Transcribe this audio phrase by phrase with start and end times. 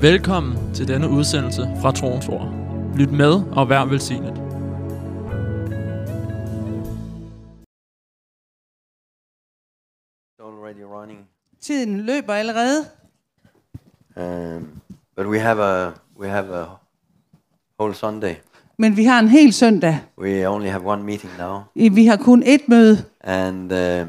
[0.00, 2.54] Velkommen til denne udsendelse fra Troens Ord.
[2.96, 4.34] Lyt med og vær velsignet.
[10.40, 11.28] Already running.
[11.60, 12.84] Tiden løber allerede.
[14.16, 14.80] Um,
[15.16, 16.66] but we have a we have a
[17.78, 18.34] whole Sunday.
[18.78, 20.00] Men vi har en hel søndag.
[20.18, 23.04] We only have one meeting now, Vi har kun ét møde.
[23.20, 24.08] and um,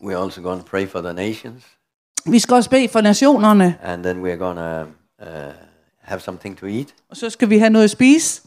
[0.00, 1.64] we're also going to pray for the nations,
[2.26, 3.78] Vi skal også bede for nationerne.
[3.82, 4.82] and then we're to
[5.22, 5.52] uh,
[6.02, 6.94] have something to eat.
[7.10, 8.42] Og så skal vi have noget at spise.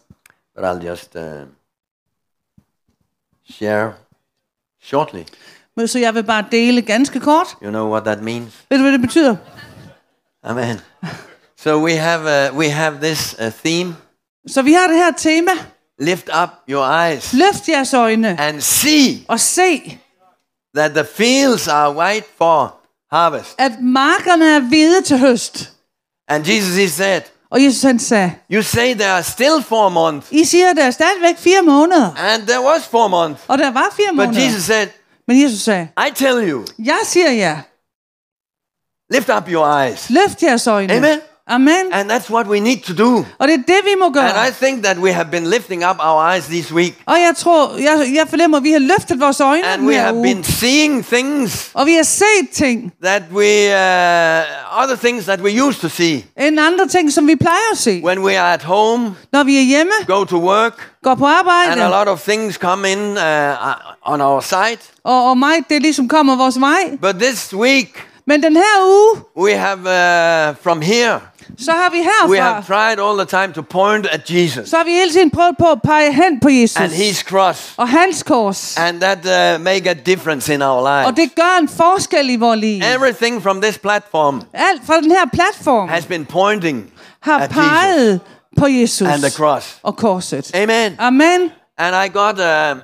[0.55, 1.21] But I'll just uh,
[3.51, 3.93] share
[4.83, 5.21] shortly.
[5.77, 7.47] Men Så jeg vil bare dele ganske kort.
[7.63, 8.53] You know what that means?
[8.69, 9.35] Ved du, hvad det betyder?
[10.43, 10.81] Amen.
[11.57, 13.95] So we have uh, we have this uh, theme:
[14.47, 15.51] Så vi har det her tema.
[15.99, 19.99] lift up your eyes Løft jeres øjne and see og se,
[20.75, 22.75] that the fields are white for
[23.15, 23.55] harvest.
[23.57, 25.71] at markerne er hvide til høst.
[26.27, 30.27] And Jesus he said, Og Jesus han sagde, You say there are still four months,
[30.31, 32.15] I siger, der er stadigvæk fire måneder.
[32.17, 33.41] and there was four months.
[33.47, 34.45] Og der var fire But måneder.
[34.45, 34.87] Jesus said,
[35.27, 37.57] Men Jesus sagde, I tell you, jeg siger jer,
[39.13, 40.09] lift up your eyes.
[40.09, 40.93] løft jeres øjne.
[40.93, 41.19] Amen.
[41.47, 41.93] Amen.
[41.93, 43.25] And that's what we need to do.
[43.39, 44.23] Og det er det, vi må gøre.
[44.33, 46.95] And I think that we have been lifting up our eyes this week.
[47.05, 50.15] Og jeg tror, jeg, jeg fornemmer, at vi har løftet vores øjne And we have
[50.15, 50.23] uge.
[50.23, 55.63] been seeing things Og vi har set ting, that we, uh, other things that we
[55.63, 56.25] used to see.
[56.39, 58.01] end andre ting, som vi plejer at se.
[58.05, 61.35] When we are at home, Når vi er hjemme, go to work, går på and
[61.35, 64.77] a arbejde, lot of things come in uh, on our side.
[65.03, 66.97] og, og mig, det ligesom kommer vores vej.
[67.01, 71.19] But this week, Men den her uge, we have uh, from here,
[71.57, 71.97] så har vi
[72.33, 75.31] we have tried all the time to point at Jesus så har vi hele tiden
[75.31, 76.77] prøvet på at pege hen på Jesus.
[76.77, 78.77] and his cross, Og hans kors.
[78.77, 79.17] and that
[79.57, 81.15] uh, make a difference in our Og lives.
[81.29, 82.81] det gør en forskel i vores liv.
[82.95, 86.91] Everything from this platform Alt fra den her platform has been pointing
[87.21, 88.21] har at peget
[88.57, 89.77] på Jesus and the cross.
[89.83, 90.55] og korset.
[90.55, 90.95] Amen.
[90.99, 91.51] Amen.
[91.77, 92.81] And I got uh,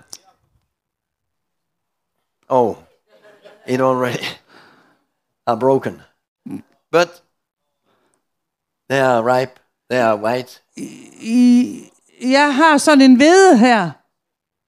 [2.49, 2.75] oh,
[3.67, 4.23] it already
[5.47, 6.01] are broken,
[6.91, 7.21] but
[8.91, 9.51] they are ripe.
[9.89, 10.61] They are white.
[11.21, 11.83] I,
[12.21, 13.89] jeg har sådan en hvede her,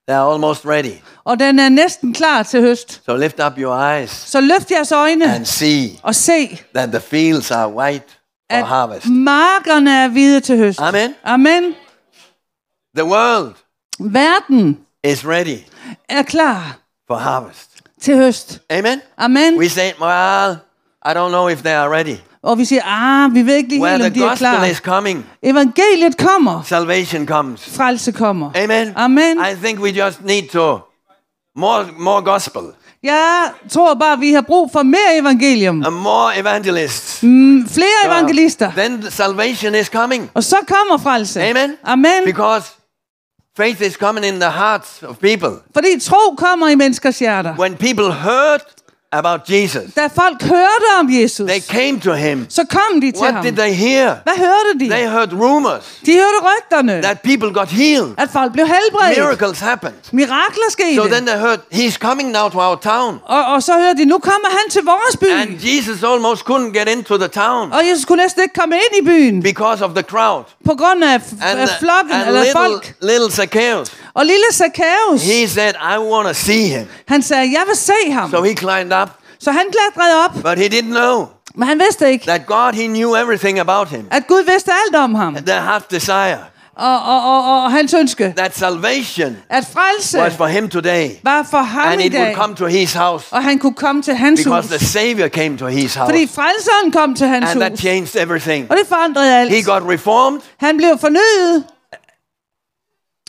[0.08, 0.94] They are almost ready.
[1.24, 3.02] og den er næsten klar til høst.
[3.06, 7.00] So lift up your eyes Så løft jeres øjne and see og se, that the
[7.00, 8.06] fields are white
[8.52, 9.08] for at harvest.
[9.10, 10.80] markerne er hvide til høst.
[10.82, 11.16] Amen.
[11.24, 11.76] Amen.
[12.98, 13.54] The world
[14.00, 15.58] Verden is ready
[16.10, 17.70] er klar for harvest.
[18.02, 18.62] til høst.
[18.70, 19.02] Amen.
[19.18, 19.58] Amen.
[19.60, 20.56] We say, well,
[21.06, 22.16] I don't know if they are ready.
[22.44, 24.66] Og vi siger, ah, vi ved ikke lige Where helt, om de er gospel klar.
[24.66, 26.62] is coming, Evangeliet kommer.
[26.66, 27.70] salvation comes.
[27.76, 28.52] Frelse kommer.
[28.56, 28.94] Amen.
[28.96, 29.38] Amen.
[29.38, 30.80] I think we just need to
[31.56, 32.62] more more gospel,
[33.04, 35.84] Jeg tror bare, vi har brug for mere evangelium.
[35.86, 37.24] and more evangelists.
[37.24, 38.72] Mm, flere evangelister.
[38.72, 40.32] Then salvation is coming.
[40.34, 41.42] Og så kommer frelse.
[41.44, 41.76] Amen.
[41.84, 42.22] Amen.
[42.26, 42.68] Because
[43.58, 45.50] faith is coming in the hearts of people.
[45.74, 47.56] Fordi tro kommer i menneskers hjerter.
[47.60, 48.60] When people heard
[49.14, 52.46] about Jesus, Da folk hørte om Jesus, they came to him.
[52.50, 53.44] så kom de til What ham.
[53.46, 54.16] did they hear?
[54.24, 54.90] Hvad hørte de?
[54.90, 58.12] They heard rumors De hørte rygterne, that people got healed.
[58.18, 59.18] at folk blev helbredt.
[59.18, 59.94] Miracles happened.
[60.12, 60.96] Mirakler skete.
[60.96, 63.20] So then they heard he's coming now to our town.
[63.26, 65.26] og, og så hørte de, nu kommer han til vores by.
[65.42, 69.02] And Jesus almost couldn't get into the town og Jesus kunne næsten ikke komme ind
[69.02, 70.44] i byen, because of the crowd.
[70.66, 72.94] på grund af, And, af flokken, and eller little, folk.
[73.02, 76.88] little Zacchaeus, Og lille Zacchaeus, he said, I want to see him.
[77.08, 78.32] han sagde, jeg vil se ham.
[78.32, 79.10] So he climbed up,
[79.40, 82.88] Så han klatrede op, but he didn't know men han vidste ikke, that God, he
[82.88, 84.08] knew everything about him.
[84.12, 85.36] at Gud vidste alt om ham.
[85.36, 86.38] The heart desire,
[86.76, 91.10] Og, og, og, og hans ønske, that salvation at frelse was for him today.
[91.24, 92.36] var for ham And i it would dag.
[92.36, 94.78] come to his house Og han kunne komme til hans because hus.
[94.80, 96.12] the Savior came to his house.
[96.12, 97.80] Fordi frelseren kom til hans And that hus.
[97.80, 98.72] changed everything.
[98.72, 99.52] Og det forandrede alt.
[99.52, 100.40] He got reformed.
[100.58, 101.64] Han blev fornyet.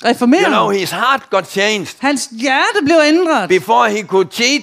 [0.04, 0.41] Reformeret.
[0.47, 1.97] You know, his heart got changed.
[2.00, 3.48] Hans hjerte blev ændret.
[3.48, 4.62] Before he could cheat,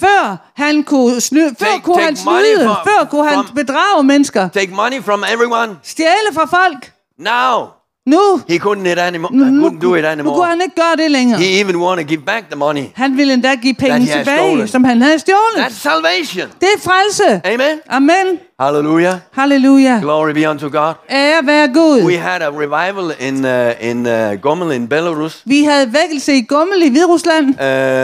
[0.00, 3.54] Før han kunne snyde, før Take- kunne take han snyde, from- før kunne han from-
[3.54, 4.48] bedrage mennesker.
[4.48, 5.76] take money from everyone.
[5.82, 6.92] Stjæle fra folk.
[7.18, 7.66] Now,
[8.06, 10.34] Nu, he couldn't, it anymore, nu, couldn't do it nu anymore.
[10.36, 11.38] kunne han ikke gøre det længere.
[11.40, 12.84] He even want to give back the money.
[12.94, 14.68] Han ville endda give penge tilbage, stolen.
[14.68, 15.56] som han havde stjålet.
[15.56, 16.48] That's salvation.
[16.60, 17.40] Det er frelse.
[17.44, 17.80] Amen.
[17.88, 18.38] Amen.
[18.60, 19.14] Hallelujah.
[19.32, 19.98] Halleluja.
[20.00, 20.94] Glory be unto God.
[21.10, 22.02] Ære være Gud.
[22.02, 25.42] We had a revival in uh, in uh, Gomel in Belarus.
[25.44, 27.46] Vi havde vækkelse i Gummel i Hviderusland.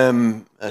[0.09, 0.69] Um, uh,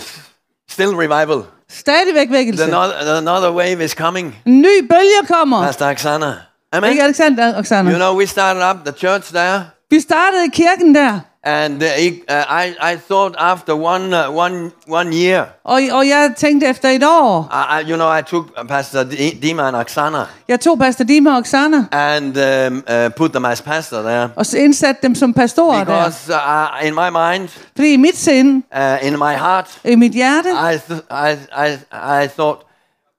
[0.69, 1.43] still revival.
[1.71, 2.63] Stadigvæk vækkelse.
[2.63, 4.35] The another, another wave is coming.
[4.45, 5.63] En ny bølge kommer.
[5.65, 6.48] Pastor Oksana.
[6.73, 6.89] Amen.
[6.89, 7.89] Ikke Alexander, Oksana?
[7.89, 9.61] You know, we started up the church there,
[9.91, 12.35] Vi startede kirken der, And uh, uh,
[12.65, 17.03] I, I thought after one, uh, one, one year, Og, og jeg tænkte efter et
[17.03, 19.03] år, I, I, you know, I took Pastor
[19.41, 20.17] Dima and Oksana
[20.47, 24.29] jeg tog Pastor Dima og Oksana, and um, uh, put them as pastor there.
[24.35, 25.85] og så indsatte dem som pastorer der.
[25.85, 30.11] Because uh, in my mind, Fordi i mit sind, uh, in my heart, i mit
[30.11, 31.37] hjerte, I, th- I,
[31.67, 32.61] I, I thought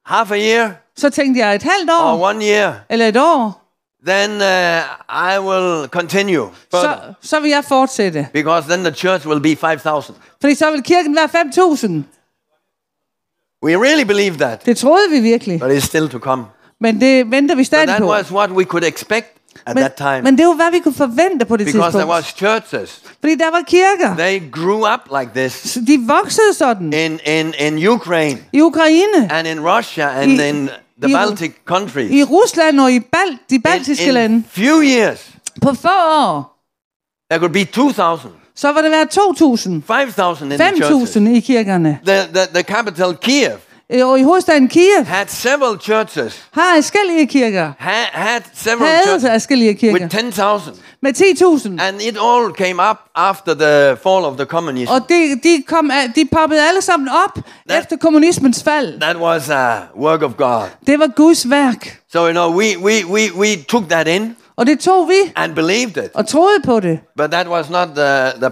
[0.06, 0.70] half a year
[1.00, 3.56] så tænkte jeg et halvt or år, one year, eller et år,
[4.06, 7.12] then uh, I will continue så, further.
[7.22, 8.26] så vil jeg fortsætte.
[8.32, 10.14] Because then the church will be 5,000.
[10.40, 12.02] Fordi så vil kirken være 5.000.
[13.64, 15.60] We really believe that, Det troede vi virkelig.
[15.60, 16.44] but it's still to come.
[16.80, 18.08] Men det venter vi But stadig that på.
[18.08, 19.26] was what we could expect
[19.66, 20.22] at Men, that time.
[20.22, 22.14] men det var, hvad vi kunne forvente på det Because there tidspunkt.
[22.14, 23.02] was churches.
[23.20, 24.16] Fordi der var kirker.
[24.16, 26.92] They grew up like this Så De voksede sådan.
[26.92, 30.70] in, in, in Ukraine I Ukraine, and in Russia and I- in
[31.02, 32.10] the Baltic countries.
[32.10, 34.44] i Rusland og i Bal- de In, baltiske in lande.
[34.50, 35.28] few years,
[35.62, 36.56] På få år,
[37.30, 41.16] there could be 2,000, så var det været 2.000, 5,000 in the churches.
[41.16, 41.98] 5.000 i kirkerne.
[42.06, 43.56] The, the, the capital, Kiev,
[44.16, 47.72] i hovedstaden Kiev had several churches, har forskellige kirker.
[47.78, 50.00] had, had several Havde churches forskellige kirker.
[50.00, 50.74] with 10,000.
[51.02, 51.82] Med 10.000.
[51.82, 54.92] And it all came up after the fall of the communism.
[54.92, 57.38] Og de, de, kom, de poppede alle sammen op
[57.70, 59.00] That- efter kommunismens fald.
[59.00, 60.62] That was a work of God.
[60.86, 62.00] Det var Guds værk.
[62.12, 65.54] So, you know, we, we, we, we took that in Og det tog vi and
[65.54, 66.10] believed it.
[66.14, 66.98] og troede på det.
[67.16, 68.50] But that was not the, the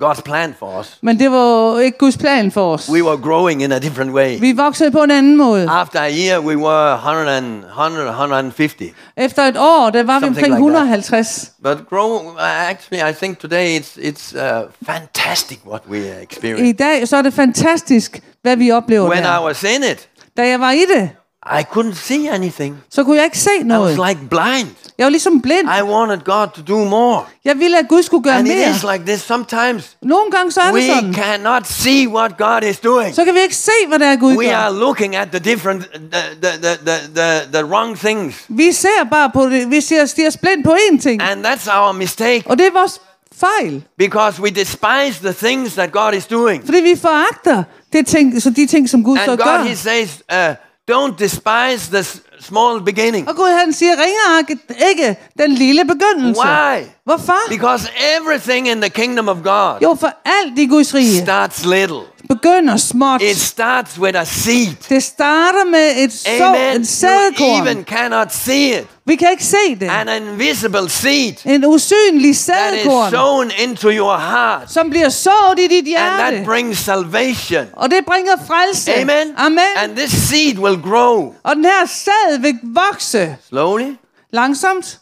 [0.00, 0.98] God's plan for us.
[1.02, 2.88] Men det var ikke Guds plan for os.
[2.92, 4.40] We were growing in a different way.
[4.40, 5.70] Vi voksede på en anden måde.
[5.70, 8.82] After a year, we were 100 and, 100, 150.
[9.16, 10.58] Efter et år, der var vi omkring like that.
[10.58, 11.52] 150.
[11.62, 14.40] But grow, uh, actually, I think today it's, it's uh,
[14.86, 16.68] fantastic what we experience.
[16.68, 19.44] I dag så er det fantastisk, hvad vi oplever When I der.
[19.44, 21.10] was in it, Da jeg var i det,
[21.46, 22.76] I couldn't see anything.
[22.90, 23.98] så kunne jeg ikke se I noget.
[23.98, 24.68] was like blind.
[24.98, 25.68] Jeg var ligesom blind.
[25.78, 27.22] I wanted God to do more.
[27.44, 28.70] Jeg ville, at Gud skulle gøre And it mere.
[28.70, 29.96] is like this sometimes.
[30.02, 31.14] Nogle gange så er det We sådan.
[31.14, 33.14] cannot see what God is doing.
[33.14, 34.78] Så kan vi ikke se, hvad der er Gud We are gør.
[34.80, 38.44] looking at the different, the, the, the, the, the, the wrong things.
[38.48, 39.70] Vi ser bare på det.
[39.70, 41.22] Vi ser stiger blind på én ting.
[41.22, 43.00] And that's our mistake Og det er vores
[43.36, 43.82] fejl.
[43.98, 46.64] because we despise the things that God is doing.
[46.64, 47.62] Fordi vi foragter
[47.92, 49.62] det ting, så de ting, som Gud så And God, gør.
[49.64, 50.54] He says, uh,
[50.90, 53.28] don't despise the small beginning.
[53.28, 54.58] Og Gud han siger, ringer
[54.88, 56.40] ikke den lille begyndelse.
[56.40, 56.84] Why?
[57.04, 57.48] Hvorfor?
[57.48, 62.00] Because everything in the kingdom of God Jo, for alt i Guds rige starts little.
[62.28, 63.22] Begynder småt.
[63.22, 64.74] It starts with a seed.
[64.88, 67.66] Det starter med et, så, en You sædekorn.
[67.68, 68.86] even cannot see it.
[69.06, 69.88] Vi kan ikke se det.
[69.90, 74.72] An invisible seed En usynlig that is sown into your heart.
[74.72, 76.36] som bliver sået i dit And hjerte.
[76.36, 77.66] that brings salvation.
[77.72, 78.94] Og det bringer frelse.
[78.94, 79.34] Amen.
[79.36, 79.60] Amen.
[79.76, 83.96] And this seed will grow Og den her sæd vil vokse slowly,
[84.32, 85.00] langsomt,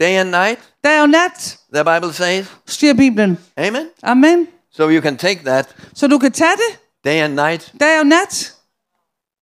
[0.00, 2.46] day and night, dag og nat, the Bible says.
[2.68, 3.38] siger Bibelen.
[3.56, 3.86] Amen.
[4.02, 4.46] Amen.
[4.80, 7.72] So you can take that Så du kan tage det day and night.
[7.80, 8.52] dag og nat.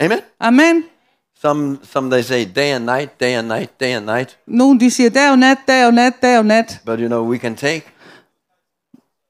[0.01, 0.19] Amen.
[0.41, 0.85] Amen.
[1.43, 4.39] Some some they say day and night, day and night, day and night.
[4.47, 6.81] Nogle de siger dag og nat, dag og nat, dag og nat.
[6.87, 7.83] But you know, we can take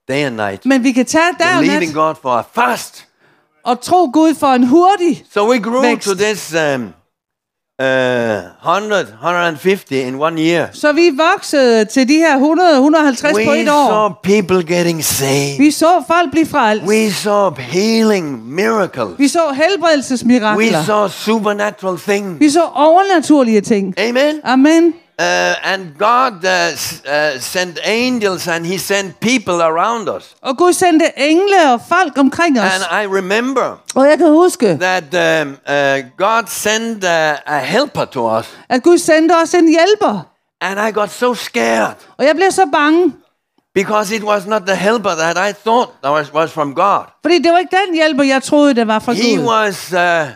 [0.08, 3.06] day and night, Men vi kan tage dag og believing nat God for a fast.
[3.64, 5.24] og tro Gud for en hurtig.
[5.30, 6.08] So we grew Vækst.
[6.08, 6.92] to this um,
[7.82, 10.66] uh, 100, 150 in one year.
[10.72, 13.88] Så vi voksede til de her 100, 150 på We et år.
[13.88, 15.58] saw people getting saved.
[15.58, 16.84] Vi så folk blive frelst.
[16.86, 19.18] We saw healing miracles.
[19.18, 20.84] Vi så We helbredelsesmirakler.
[20.84, 22.40] saw supernatural things.
[22.40, 23.94] Vi så overnaturlige ting.
[23.98, 24.40] Amen.
[24.44, 24.94] Amen.
[25.20, 25.24] Uh,
[25.64, 26.50] and God uh,
[27.12, 30.36] uh, sent angels and He sent people around us.
[30.42, 32.64] Og Gud sendte engle og folk omkring os.
[32.64, 37.10] And I remember Og jeg kan huske, that um, uh, God sent uh,
[37.46, 38.58] a helper to us.
[38.68, 40.20] at Gud sendte os en hjælper.
[40.60, 43.12] And I got so scared Og jeg blev så bange,
[43.74, 47.04] because it was not the helper that I thought that was, was from God.
[47.22, 50.28] fordi det var ikke den hjælper, jeg troede, det var fra He was uh,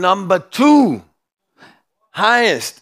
[0.00, 1.00] number two
[2.16, 2.81] highest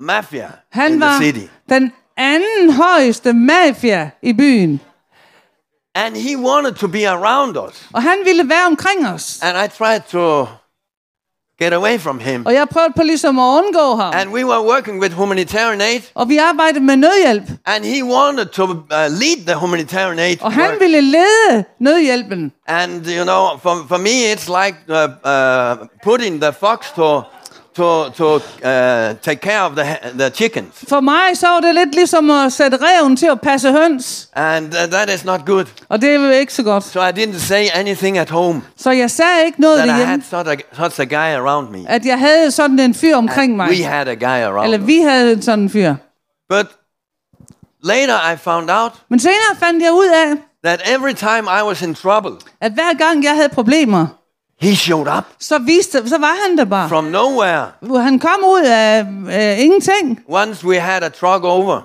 [0.00, 1.46] mafia Han in the var city.
[1.68, 4.80] den anden højeste mafia i byen.
[5.94, 7.86] And he wanted to be around us.
[7.92, 9.40] Og han ville være omkring os.
[9.42, 10.46] And I tried to
[11.62, 12.46] get away from him.
[12.46, 14.12] Og jeg prøvede på ligesom at undgå ham.
[14.14, 16.00] And we were working with humanitarian aid.
[16.14, 17.44] Og vi arbejdede med nødhjælp.
[17.66, 20.36] And he wanted to uh, lead the humanitarian aid.
[20.42, 20.80] Og han work.
[20.80, 22.52] ville lede nødhjælpen.
[22.66, 27.22] And you know, for, for me, it's like uh, uh, putting the fox to
[27.76, 28.40] to to uh,
[29.22, 29.84] take care of the
[30.18, 33.72] the chickens, For mig så var det lidt ligesom at sætte reven til at passe
[33.72, 34.28] høns.
[34.36, 35.64] and uh, that is not good.
[35.88, 36.84] Og det er ikke så godt.
[36.84, 40.00] So I didn't say anything at home Så jeg sagde ikke noget that I had
[40.00, 41.84] derhjemme, such a, such a guy around me.
[41.88, 43.68] at jeg havde sådan en fyr omkring mig.
[43.70, 44.64] We had a guy around.
[44.64, 45.94] Eller vi havde sådan en fyr.
[46.48, 46.66] But
[47.84, 51.82] later I found out Men senere fandt jeg ud af, that every time I was
[51.82, 52.30] in trouble,
[52.60, 54.06] at hver gang jeg havde problemer,
[54.60, 56.88] he showed up så, viste, så var han der bare.
[56.88, 57.66] from nowhere.
[58.02, 60.20] Han kom ud af øh, ingenting.
[60.28, 61.80] Once we had a truck over,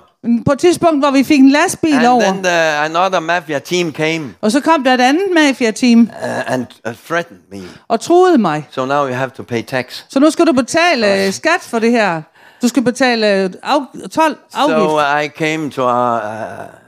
[0.46, 2.52] På et tidspunkt, hvor vi fik en lastbil and over, then the,
[2.84, 7.40] another mafia team came og så kom der et andet mafia-team uh, and uh, threatened
[7.52, 7.62] me.
[7.88, 8.68] og truede mig.
[8.70, 10.02] So now you have to pay tax.
[10.08, 12.22] Så nu skal du betale øh, skat for det her.
[12.62, 13.78] Du skal betale øh, af,
[14.10, 14.78] 12 afgift.
[14.78, 16.81] So uh, I came to our, uh,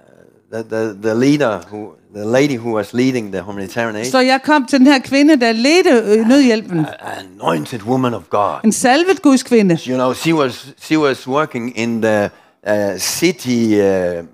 [0.55, 4.41] the, the, the leader, who, the lady who was leading the humanitarian aid, Så jeg
[4.45, 6.87] kom til den her kvinde, der ledte øh, nødhjælpen.
[7.21, 8.57] anointed woman of God.
[8.65, 9.79] En salvet Guds kvinde.
[9.87, 12.31] You know, she was she was working in the
[12.67, 14.25] uh, city uh, uh,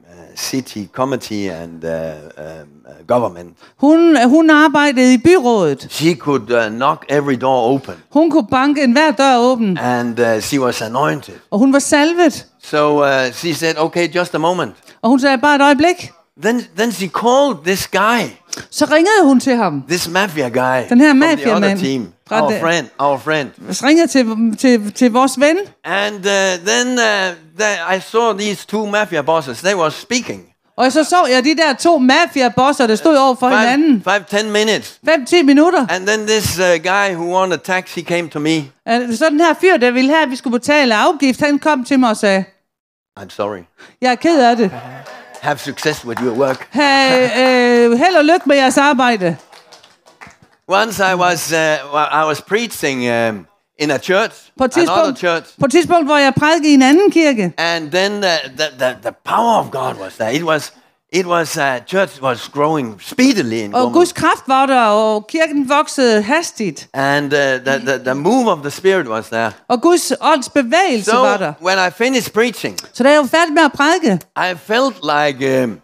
[0.40, 2.44] city committee and uh, um,
[2.86, 3.56] uh, government.
[3.76, 5.86] Hun, hun arbejdede i byrådet.
[5.90, 9.78] She could uh, knock every door open, Hun kunne banke enhver dør åben.
[9.78, 11.34] and uh, she was anointed.
[11.50, 12.46] Og hun var salvet.
[12.62, 16.12] So uh, she said, "Okay, just a moment." Og hun sagde bare et øjeblik.
[16.42, 18.22] Then then she called this guy,
[18.70, 19.82] Så ringede hun til ham.
[19.88, 23.50] this mafia guy, Den her other mafiamand team, fra our friend, our friend.
[23.74, 25.56] Så ringede til, til, til vores ven.
[25.84, 27.04] And uh, then uh,
[27.58, 29.60] the, I saw these two mafia bosses.
[29.60, 30.42] They were speaking.
[30.76, 34.02] Og så så jeg de der to mafia-bosser, der stod over for Five, hinanden.
[34.02, 34.98] five, ten minutes.
[35.08, 35.86] 5-10 minutter.
[35.90, 38.56] And then this uh, guy who wanted a tax, he came to me.
[38.88, 41.84] Øh, Så den her fyr, der ville have, at vi skulle betale afgift, han kom
[41.84, 42.44] til mig og sagde,
[43.20, 43.58] I'm sorry.
[44.00, 44.70] jeg er ked af det.
[45.40, 46.68] Have success with your work.
[46.70, 47.26] Ha,
[47.96, 49.36] held og lykke med jeres arbejde.
[50.68, 51.56] Once I was uh,
[51.94, 53.46] well, I was preaching um,
[53.78, 56.74] in a church, På et, another tidspunkt, church, på et tidspunkt, hvor jeg prædikede i
[56.74, 58.20] en anden kirke, and then uh,
[58.56, 60.34] the, the the power of God was there.
[60.34, 60.72] It was
[61.12, 63.92] it was uh, church was growing speedily in og.
[63.92, 68.58] Guds kraft var der, og kirken voksede hastigt, and uh, the, the the move of
[68.58, 69.52] the Spirit was there.
[69.68, 71.52] og Guds ånds bevægelse So var der.
[71.62, 75.64] when I finished preaching, Så da jeg var færdig med at prædike, I felt like,
[75.64, 75.80] um,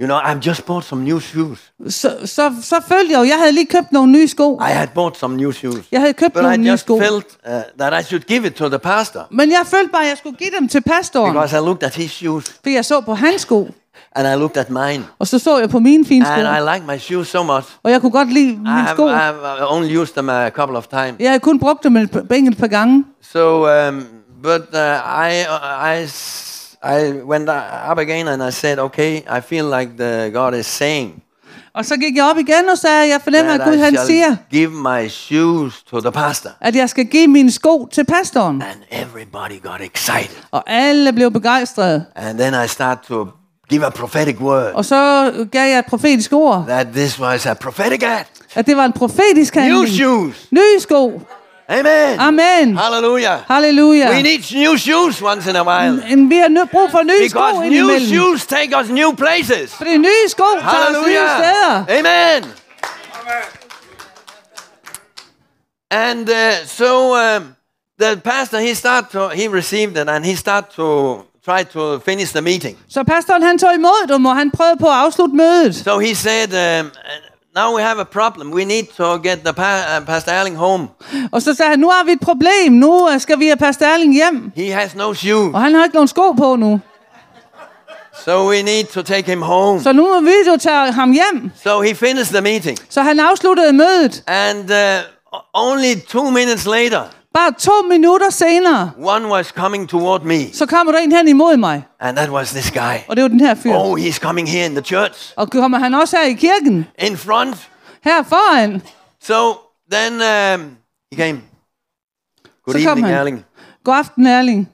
[0.00, 1.58] you know, I've just bought some new shoes.
[1.88, 4.58] så, så, så følte jeg jo, jeg havde lige købt nogle nye sko.
[4.60, 5.84] I had bought some new shoes.
[5.92, 6.98] Jeg havde købt But nogle I nye just sko.
[7.00, 10.08] felt uh, that I should give it to the pastor Men jeg følte bare, at
[10.08, 13.00] jeg skulle give dem til pastoren, because I looked at his shoes fordi jeg så
[13.00, 13.68] på hans sko,
[14.16, 15.04] and I looked at mine.
[15.18, 17.66] og så så jeg på mine fine sko, And I like my shoes so much.
[17.82, 19.06] og jeg kunne godt lide mine sko.
[19.06, 21.14] I have uh, only used them a couple of times.
[21.20, 23.04] Jeg havde kun brugt dem et enkelt par gange.
[23.22, 24.06] So, um,
[24.42, 24.78] but uh,
[25.28, 26.06] I, uh, I,
[26.82, 27.48] I went
[27.90, 31.22] up again and I said, okay, I feel like the God is saying
[31.76, 34.70] Og så gik jeg op igen og sagde, jeg fornemmer, at Gud han siger, give
[34.70, 36.50] my shoes to the pastor.
[36.60, 38.62] at jeg skal give mine sko til pastoren.
[38.62, 40.36] And everybody got excited.
[40.50, 42.04] Og alle blev begejstrede.
[42.14, 43.26] And then I start to
[43.70, 47.54] give a prophetic word Og så gav jeg et profetisk ord, that this was a
[47.54, 48.30] prophetic act.
[48.54, 50.36] at det var en profetisk New shoes.
[50.50, 51.20] Nye sko.
[51.68, 52.20] Amen.
[52.20, 52.76] Amen.
[52.78, 53.38] Hallelujah.
[53.48, 54.10] Hallelujah.
[54.10, 56.02] We need new shoes once in a while.
[56.12, 58.08] En, vi har nø- brug for nye sko Because new indimellem.
[58.08, 59.74] shoes take us new places.
[59.74, 61.28] For det er nye sko til os nye Hallelujah.
[61.38, 61.98] steder.
[61.98, 62.44] Amen.
[65.90, 67.56] And uh, so um,
[67.98, 72.30] the pastor, he start to, he received it and he start to try to finish
[72.32, 72.76] the meeting.
[72.88, 75.74] Så pastoren han tog imod dem, og han prøvede på at afslutte mødet.
[75.76, 76.90] So he said, um,
[77.56, 78.52] now we have a problem.
[78.52, 80.88] We need to get the pa- uh, Pastor Erling home.
[81.32, 82.72] Og så sagde han, nu har vi et problem.
[82.72, 84.52] Nu øh, skal vi have pastor Erling hjem.
[84.56, 85.54] He has no shoes.
[85.54, 86.80] Og han har ikke nogen sko på nu.
[88.24, 89.82] So we need to take him home.
[89.82, 91.50] Så nu må vi jo tage ham hjem.
[91.64, 92.78] So he finished the meeting.
[92.90, 94.22] Så han afsluttede mødet.
[94.26, 97.02] And uh, only two minutes later,
[97.36, 100.52] Bare to minutter senere, one was coming toward me.
[100.52, 101.82] så kommer der en hen imod mig.
[102.00, 102.96] And that was this guy.
[103.08, 103.72] Og det var den her fyr.
[103.74, 105.32] Oh, he's coming here in the church.
[105.36, 106.86] Og kommer han også her i kirken.
[106.98, 107.70] In front.
[108.04, 108.82] Her foran.
[109.22, 109.54] So
[109.92, 110.76] then um,
[111.12, 111.42] he came.
[112.64, 113.06] Good Så evening.
[113.06, 113.44] Erling.
[113.84, 114.68] God aften, Erling.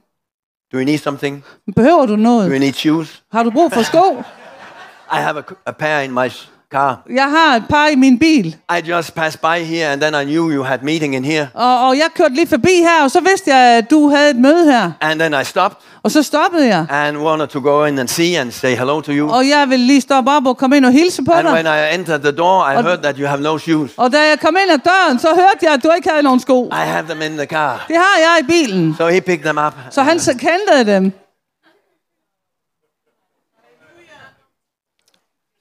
[0.73, 1.45] Do you need something?
[1.77, 2.51] Behøver du Do noget?
[2.51, 3.23] you need shoes?
[3.33, 4.23] Har du brug for sko?
[5.17, 6.29] I have a, a pair in my
[6.73, 7.03] car.
[7.15, 8.57] Jeg har et par i min bil.
[8.79, 11.49] I just passed by here and then I knew you had meeting in here.
[11.55, 14.37] Og, og jeg kørte lige forbi her, og så vidste jeg, at du havde et
[14.37, 14.91] møde her.
[15.01, 16.87] And then I stopped Og så stoppede jeg.
[16.91, 19.31] and wanted to go in and see and say hello to you.
[19.31, 21.89] Og jeg ville lige stoppe op og komme ind og hilse på And when dig.
[21.93, 23.91] I entered the door, I Og- heard that you have no shoes.
[23.97, 26.41] Og da jeg kom ind ad døren, så hørte jeg, at du ikke havde nogen
[26.41, 26.67] sko.
[26.67, 27.85] I have them in the car.
[27.89, 28.95] Det har jeg i bilen.
[28.99, 29.73] So he picked them up.
[29.91, 31.13] Så han kendte dem.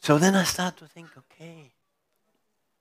[0.03, 1.57] So then I start to think, okay,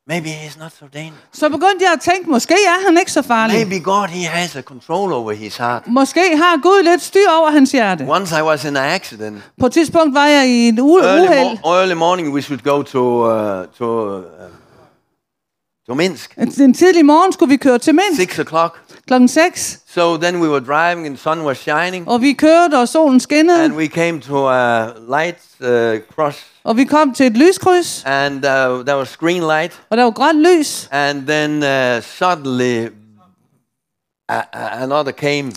[0.07, 1.21] maybe he's not so dangerous.
[1.33, 3.57] Så begyndte jeg at tænke, måske er han ikke så farlig.
[3.69, 5.87] Maybe God, he has a control over his heart.
[5.87, 8.07] Måske har Gud lidt styr over hans hjerte.
[8.09, 9.43] Once I was in an accident.
[9.61, 11.59] På et tidspunkt var jeg i en u- Early, uheld.
[11.59, 14.25] mo- early morning, we should go to uh, to uh,
[15.90, 16.35] to Minsk.
[16.38, 18.20] En tidlig morgen skulle vi køre til Minsk.
[18.32, 18.78] Six o'clock.
[19.06, 19.78] klokken 6.
[19.94, 22.09] So then we were driving and sun was shining.
[22.09, 23.64] Og vi kørte, og solen skinnede.
[23.64, 28.37] And we came to a light uh, cross Og vi kom til et lyskryds, and
[28.37, 29.80] uh, there was green light.
[29.90, 30.88] og der var grønt lys.
[30.92, 32.87] And then uh, suddenly
[34.32, 34.42] uh,
[34.82, 35.52] another came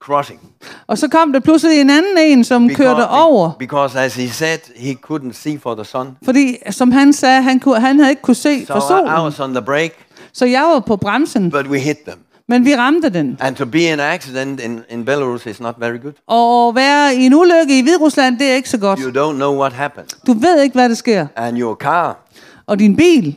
[0.00, 0.40] crossing.
[0.86, 3.50] Og så kom der pludselig en anden en, som kørte over.
[3.58, 6.16] because as he said, he couldn't see for the sun.
[6.24, 8.88] Fordi, som han sagde, han, kunne, han havde ikke kunne se So for I, I
[8.88, 9.24] solen.
[9.24, 9.94] was on the brake,
[10.32, 12.18] Så jeg var på bremsen, but we hit them.
[12.48, 13.36] men vi ramte den.
[13.40, 16.12] And to be in an accident in, in Belarus is not very good.
[16.26, 18.98] Og at være i en ulykke i Hviderusland, det er ikke så godt.
[19.00, 20.08] You don't know what happened.
[20.26, 21.26] Du ved ikke, hvad der sker.
[21.36, 22.18] And your car,
[22.66, 23.36] Og din bil,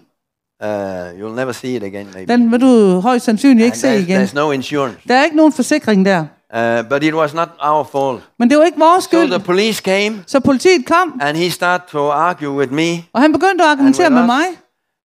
[0.63, 0.70] uh,
[1.10, 2.34] you'll never see it again, maybe.
[2.34, 4.22] den vil du højst sandsynligt ikke se igen.
[4.24, 4.98] there's no insurance.
[5.08, 6.25] Der er ikke nogen forsikring der.
[6.55, 8.22] Uh, but it was not our fault.
[8.39, 9.29] Men det var ikke vores So skyld.
[9.31, 13.03] the police came Så politiet kom, and he started to argue with me.
[13.13, 14.45] og han begyndte at argumentere med with mig.
[14.51, 14.57] us.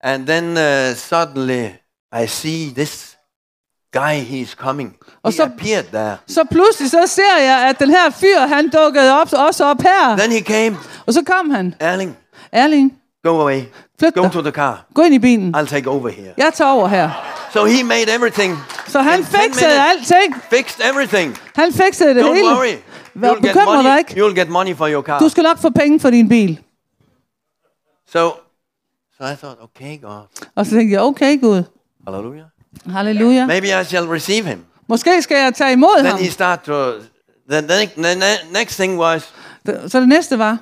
[0.03, 1.65] And then uh, suddenly
[2.23, 3.17] I see this
[3.93, 4.95] guy, he's coming.
[5.23, 6.17] Og He så- appeared there.
[6.27, 10.17] Så pludselig så ser jeg, at den her fyr, han dukkede op, også op her.
[10.17, 10.77] Then he came.
[11.05, 11.75] Og så kom han.
[11.79, 12.17] Erling,
[12.51, 13.61] Erling, go away.
[13.99, 14.31] Flyt Go dig.
[14.31, 14.85] to the car.
[14.93, 15.55] Gå ind i bilen.
[15.55, 16.33] I'll take over here.
[16.37, 17.09] Jeg tager over her.
[17.53, 18.57] So he made everything.
[18.87, 20.11] Så han In 10 fikset minutes.
[20.11, 20.35] alting.
[20.49, 21.37] Fixed everything.
[21.55, 22.47] Han fikset det Don't hele.
[22.47, 22.75] worry.
[23.13, 24.11] Vær You'll get, bekymret dig money, ikke.
[24.25, 25.19] you'll get money for your car.
[25.19, 26.59] Du skal nok få penge for din bil.
[28.07, 28.31] So,
[29.17, 30.21] so I thought, okay, God.
[30.55, 31.63] Og så tænkte jeg, okay Gud.
[32.07, 32.45] Hallelujah.
[32.91, 33.45] Halleluja.
[33.45, 34.65] Maybe I shall receive him.
[34.87, 36.19] Måske skal jeg tage imod Then ham.
[36.19, 36.91] he started to.
[37.49, 39.33] The, the, the ne- next thing was,
[39.87, 40.57] Så det næste var,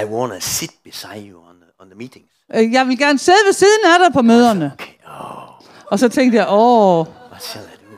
[0.00, 1.38] I want to sit beside you
[1.84, 2.28] on the, meetings.
[2.54, 4.70] øh, jeg vil gerne sidde ved siden af dig på møderne.
[4.74, 5.48] Okay, oh,
[5.86, 7.06] Og så tænkte jeg, åh.
[7.30, 7.96] what shall I do?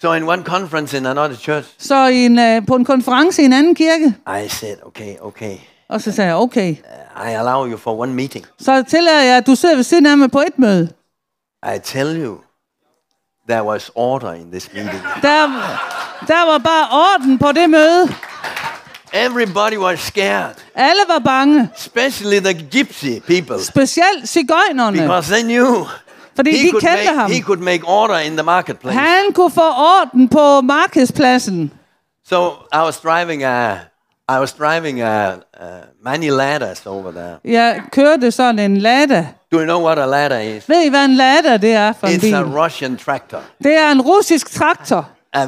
[0.00, 3.44] So in one conference in another church, Så i en, øh, på en konference i
[3.44, 4.14] en anden kirke.
[4.44, 5.56] I said, okay, okay,
[5.88, 6.70] Og så sagde jeg, okay.
[6.70, 8.46] uh, I allow you for one meeting.
[8.60, 10.92] Så tillader jeg, at du sidder ved siden af mig på et møde.
[11.76, 12.38] I tell you,
[13.48, 15.02] there was order in this meeting.
[15.22, 15.46] Der,
[16.26, 18.08] der var bare orden på det møde.
[19.12, 21.68] Everybody was scared, Alle var bange.
[21.76, 24.98] especially the gypsy people, Specielt cigøjnerne.
[25.00, 25.86] because they knew
[26.36, 27.30] Fordi he de kendte make, ham.
[27.30, 28.98] he could make order in the marketplace.
[28.98, 31.72] Han kunne få orden på markedspladsen.
[32.28, 33.72] So I was driving a,
[34.28, 35.36] I was driving a, uh
[36.04, 37.36] many ladders over there.
[37.44, 39.26] Jeg kørte sådan en Lada.
[39.52, 40.68] Do you know what a ladder is?
[40.68, 42.54] Ved I, hvad en Lada det er for en It's a bil?
[42.58, 43.38] Russian tractor.
[43.62, 45.08] Det er en russisk traktor.
[45.32, 45.46] A,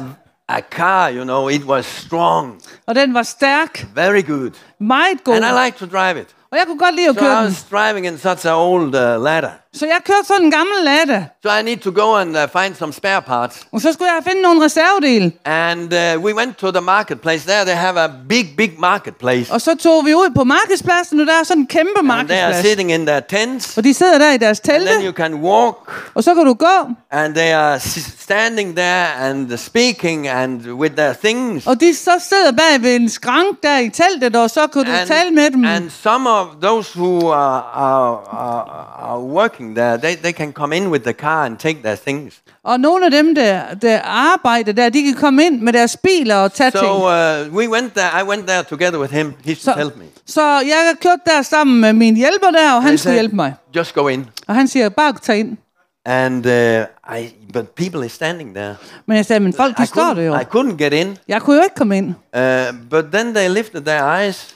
[0.49, 3.85] a car, you know, it was strong, Og den var stærk.
[3.95, 4.51] very good.
[4.79, 5.35] Meget god.
[5.35, 6.27] And I like to drive it.
[6.51, 7.45] Og jeg kunne godt lide at So køre I den.
[7.45, 9.49] was driving in such an old uh, ladder.
[9.75, 11.25] Så jeg kørte sådan en gammel Lada.
[11.45, 13.67] So I need to go and uh, find some spare parts.
[13.71, 15.31] Og så skulle jeg finde nogle reservedele.
[15.45, 17.47] And uh, we went to the marketplace.
[17.47, 19.53] There they have a big, big marketplace.
[19.53, 22.11] Og så tog vi ud på markedspladsen, og der er sådan en kæmpe And they
[22.11, 22.65] are markedsplads.
[22.67, 23.77] sitting in their tents.
[23.77, 25.75] Og de sidder der i deres And then telte, you can walk.
[26.13, 26.89] og så kan du gå.
[27.11, 27.79] And they are
[28.19, 31.67] standing there and speaking and with their things.
[31.67, 34.91] Og de så sidder bag ved en skrank der i teltet, og så kan du
[35.07, 35.65] tale med dem.
[35.65, 38.63] and some of those who are, are, are,
[39.11, 42.33] are working there, they, they can come in with the car and take their things.
[42.63, 46.35] Og nogle af dem, der, der arbejder der, de kan komme ind med deres biler
[46.35, 46.83] og tage ting.
[46.83, 48.21] So uh, we went there.
[48.21, 49.33] I went there together with him.
[49.45, 50.05] He Så, helped me.
[50.25, 53.53] så jeg kørte der sammen med min hjælper der, og han skulle hjælpe mig.
[53.75, 54.25] Just go in.
[54.47, 55.57] Og han siger, bare tag ind.
[56.05, 58.75] And uh, I, but people is standing there.
[59.05, 60.35] Men jeg sagde, men folk, de I står der jo.
[60.35, 61.17] I couldn't get in.
[61.27, 62.07] Jeg kunne jo ikke komme ind.
[62.37, 62.41] Uh,
[62.89, 64.54] but then they lifted their eyes,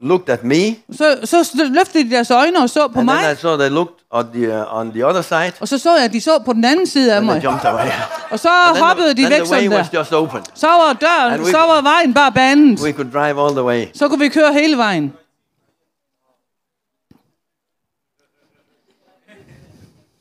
[0.00, 3.26] looked at me, Så, så løftede de deres øjne og så på and then I
[3.26, 3.38] mig.
[3.38, 6.12] saw they looked on the uh, on the other side, Og så så jeg, at
[6.12, 7.44] de så på den anden side af and they mig.
[7.44, 7.88] jumped away.
[8.30, 9.76] Og så And hoppede the, de væk sådan der.
[9.78, 10.40] was just open.
[10.54, 12.80] Så var døren, And we- så var vejen bare banet.
[12.80, 13.86] We could drive all the way.
[13.94, 15.12] Så kunne vi køre hele vejen.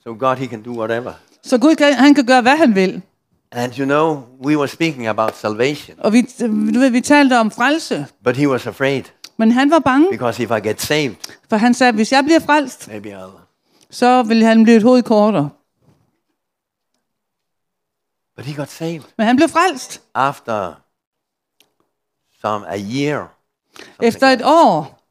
[0.03, 1.13] So God, He can do whatever.
[1.43, 3.01] Så Gud kan, han kan gøre, hvad han vil.
[3.51, 7.51] And you know, we were speaking about salvation, Og vi, du ved, vi talte om
[7.51, 8.05] frelse.
[8.23, 9.03] but he was afraid
[9.37, 11.15] Men han var bange, because if I get saved,
[11.49, 13.39] for han sagde, hvis jeg bliver frelst, maybe I'll.
[13.89, 15.49] så vil han blive et hoved kortere.
[18.35, 20.73] But he got saved Men han blev frelst after
[22.41, 23.27] some a year,
[24.01, 25.01] efter et år.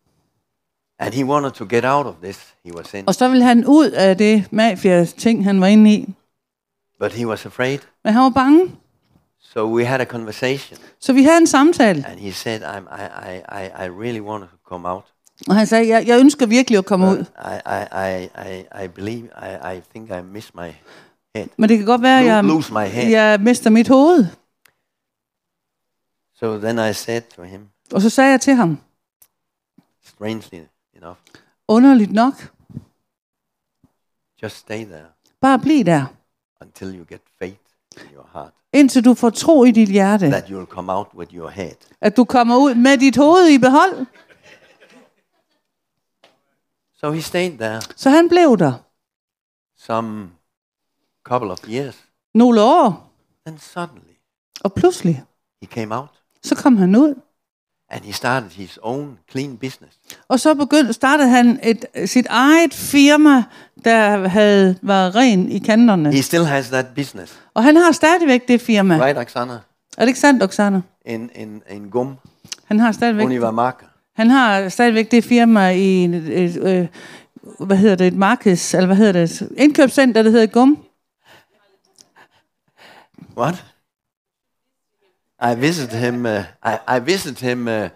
[0.99, 3.67] and he wanted to get out of this he was in, Og så ville han
[3.67, 6.15] ud af det mafia-ting, han var inde i.
[7.01, 7.79] but he was afraid.
[8.05, 8.77] Men han var bange.
[9.55, 12.05] So we had a conversation, Så vi havde en samtale.
[12.09, 15.05] and he said, I'm, I, I, I, I really want to come out.
[15.49, 17.19] Og han sagde, jeg, jeg ønsker virkelig at komme ud.
[17.19, 17.25] I,
[17.67, 20.71] I, I, I, I believe, I, I think I miss my
[21.37, 21.49] head.
[21.57, 23.11] Men det kan godt være, jeg, Lose my head.
[23.11, 24.27] jeg mister mit hoved.
[26.39, 28.79] So then I said to him, Og så sagde jeg til ham,
[30.05, 30.61] strangely
[30.97, 31.17] enough,
[31.69, 32.35] underligt nok,
[34.43, 35.07] just stay there
[35.41, 36.05] bare bliv der,
[36.61, 37.57] until you get faith.
[38.73, 41.75] Indtil du får tro i dit hjerte, that you'll come out with your head.
[42.01, 44.07] at du kommer ud med dit hoved i behold.
[47.01, 48.73] So he stayed there Så han blev der
[49.79, 50.31] some
[51.25, 52.05] couple of years.
[52.35, 53.11] nogle år,
[53.47, 54.15] Then suddenly
[54.61, 55.25] og pludselig,
[55.63, 56.09] he came out
[56.43, 57.15] så kom han ud.
[57.91, 59.99] and he started his own clean business.
[60.29, 63.45] Og så begyndte, startede han et, sit eget firma,
[63.85, 66.13] der havde været ren i kanterne.
[66.13, 68.99] He still has that business, Og han har stadigvæk det firma.
[69.05, 69.53] right, Oksana?
[69.53, 69.59] Er
[70.01, 70.81] det ikke sandt, Oksana?
[71.07, 72.15] In, in, in Gum,
[72.65, 73.87] Han har stadigvæk, Univa Marker.
[74.17, 76.87] han har stadigvæk det firma i et, et, øh,
[77.67, 80.79] hvad hedder det, et markeds, eller hvad hedder det, et indkøbscenter, der hedder Gum.
[83.37, 83.65] What?
[85.43, 86.25] I visited him.
[86.27, 86.33] Uh,
[86.73, 87.89] I, I visited him uh,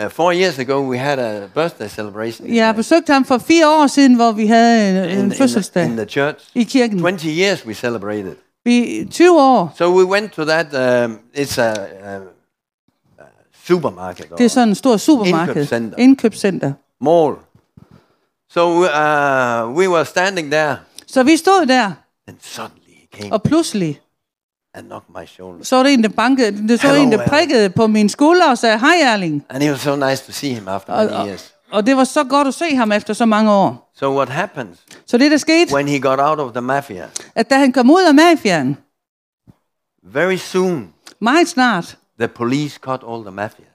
[0.00, 0.80] uh, four years ago.
[0.90, 4.46] We had a birthday celebration Jeg har besøgt ham for fire år siden, hvor vi
[4.46, 6.50] havde en, in, en in, the, fødselsdag in the church.
[6.54, 6.98] i kirken.
[6.98, 8.34] 20 years we celebrated.
[8.64, 9.72] Vi 20 år.
[9.78, 10.66] So we went to that.
[11.04, 12.16] Um, it's a, a,
[13.18, 13.24] a
[13.66, 15.48] supermarket Det er sådan en stor supermarked.
[15.56, 15.98] Indkøbscenter.
[15.98, 16.72] Indkøbscenter.
[17.00, 17.34] mall.
[18.50, 21.92] So uh, we were standing there, Så vi stod der,
[22.28, 24.00] and suddenly he came og pludselig,
[24.76, 25.64] and knocked my shoulder.
[25.64, 28.50] så var det en, der bankede, det så Hello, en, der prikkede på min skulder
[28.50, 29.44] og sagde, hej Erling.
[29.50, 31.52] And it was so nice to see him after Og, many years.
[31.72, 33.92] og det var så godt at se ham efter så mange år.
[33.98, 37.04] So what happens Så det, der skete, when he got out of the mafia?
[37.34, 38.76] at da han kom ud af mafiaen,
[40.12, 40.88] Very soon,
[41.20, 43.66] meget snart, the police caught all the mafias.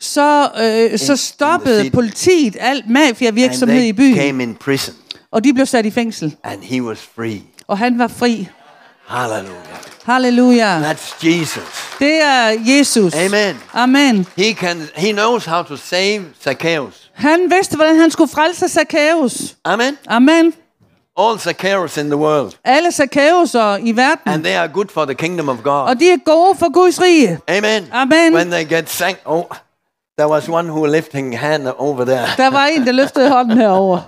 [0.00, 4.94] så, øh, så in stoppede politiet alt mafia-virksomhed i they byen, came in prison,
[5.30, 6.36] og de blev sat i fængsel.
[6.44, 7.40] and he was free.
[7.66, 8.48] Og han var fri.
[10.10, 10.66] Hallelujah.
[10.66, 10.94] Halleluja.
[10.94, 11.96] That's Jesus.
[11.98, 13.14] Det er Jesus.
[13.14, 13.56] Amen.
[13.74, 14.26] Amen.
[14.36, 14.88] He can.
[14.96, 17.10] He knows how to save Zacchaeus.
[17.14, 19.56] Han vidste, hvordan han skulle frelse Zacchaeus.
[19.64, 19.98] Amen.
[20.08, 20.54] Amen.
[21.16, 24.32] All Zacchaeus in the world, Alle Zacchaeuser i verden.
[24.32, 25.88] and they are good for the kingdom of God.
[25.88, 27.38] Og de er gode for Guds rige.
[27.48, 27.88] Amen.
[27.92, 28.34] Amen.
[28.34, 29.44] When they get sank, oh,
[30.18, 32.26] there was one who lifting hand over there.
[32.36, 34.00] Der var en, der løftede hånden herover.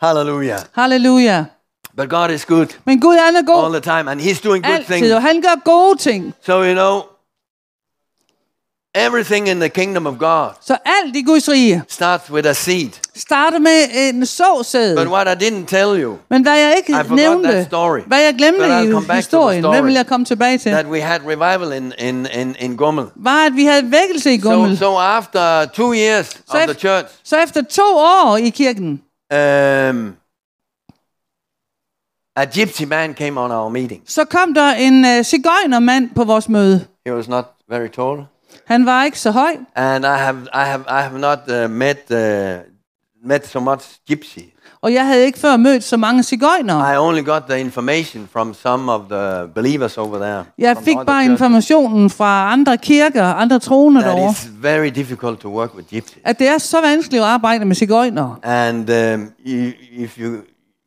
[0.00, 0.58] Hallelujah.
[0.78, 1.44] Halleluja.
[1.96, 4.64] But God is good Men Gud han er all god the time, and He's doing
[4.64, 5.12] good altid, things.
[5.12, 6.34] og han gør gode ting.
[6.46, 7.02] So you know,
[8.94, 12.90] everything in the kingdom of God Så alt i Guds rige starts with a seed.
[13.14, 14.96] starter med en såsæd.
[14.96, 18.00] But what I didn't tell you Men hvad jeg I ikke forgot nævnte, that story.
[18.06, 20.72] hvad jeg glemte i come back to the historien, hvad vil jeg komme tilbage til,
[20.72, 23.04] that we had revival in in in, in Gummel.
[23.16, 24.78] var, at vi havde vækkelse i So Gummel.
[24.78, 29.02] so after two years of if- the church, Så efter to år i kirken,
[29.90, 30.14] um,
[32.36, 34.02] a gypsy man came on our meeting.
[34.06, 36.86] så kom der en uh, cigøjnermand på vores møde.
[37.06, 38.26] He was not very tall,
[38.66, 41.98] Han var ikke så høj, and I have I have I have not uh, met
[42.10, 42.18] uh,
[43.30, 44.38] met so much gypsy.
[44.82, 46.94] og jeg havde ikke før mødt så mange cigøjnere.
[46.94, 50.44] I only got the information from some of the believers over there.
[50.58, 55.48] Jeg fik bare informationen fra andre kirker, andre troende That derovre, it's very difficult to
[55.48, 56.18] work with gypsies.
[56.24, 58.36] at det er så vanskeligt at arbejde med cigøjnere.
[58.42, 60.36] And um, you, if you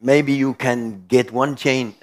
[0.06, 1.94] maybe you can get one chain,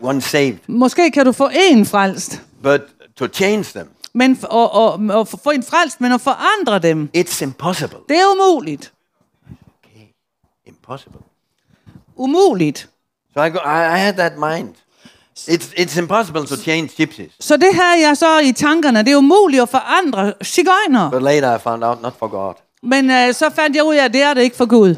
[0.00, 2.80] one saved, Måske kan du få en frelst, but
[3.16, 7.42] to change them, men og, og, og få en frelst, men at forandre dem, it's
[7.42, 7.98] impossible.
[8.08, 8.92] det er umuligt.
[9.84, 10.06] Okay,
[10.66, 11.20] impossible.
[12.16, 12.88] Umuligt.
[13.34, 14.74] So I, go, I, I had that mind.
[15.38, 17.32] It's it's impossible to change gypsies.
[17.40, 21.10] Så det her jeg så i tankerne, det er umuligt at forandre cigøjnere.
[21.10, 22.54] But later I found out not for God.
[22.82, 24.94] Men øh, så fandt jeg ud af, at det er det ikke for Gud.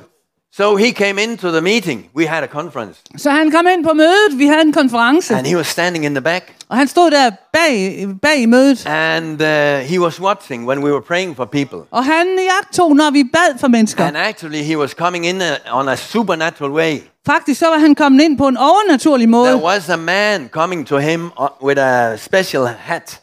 [0.59, 2.05] So he came into the meeting.
[2.16, 5.47] We had a conference, Så han kom ind på mødet, vi havde en konference, and
[5.47, 8.87] he was standing in the back, og han stod der bag, bag i mødet.
[8.87, 9.49] and uh,
[9.88, 11.79] he was watching when we were praying for people.
[11.90, 14.05] Og han jagtog, når vi bad for mennesker.
[14.05, 16.99] And actually, he was coming in uh, on a supernatural way.
[17.27, 19.51] Faktisk så var han kommet ind på en overnaturlig måde.
[19.51, 23.21] There was a man coming to him uh, with a special hat,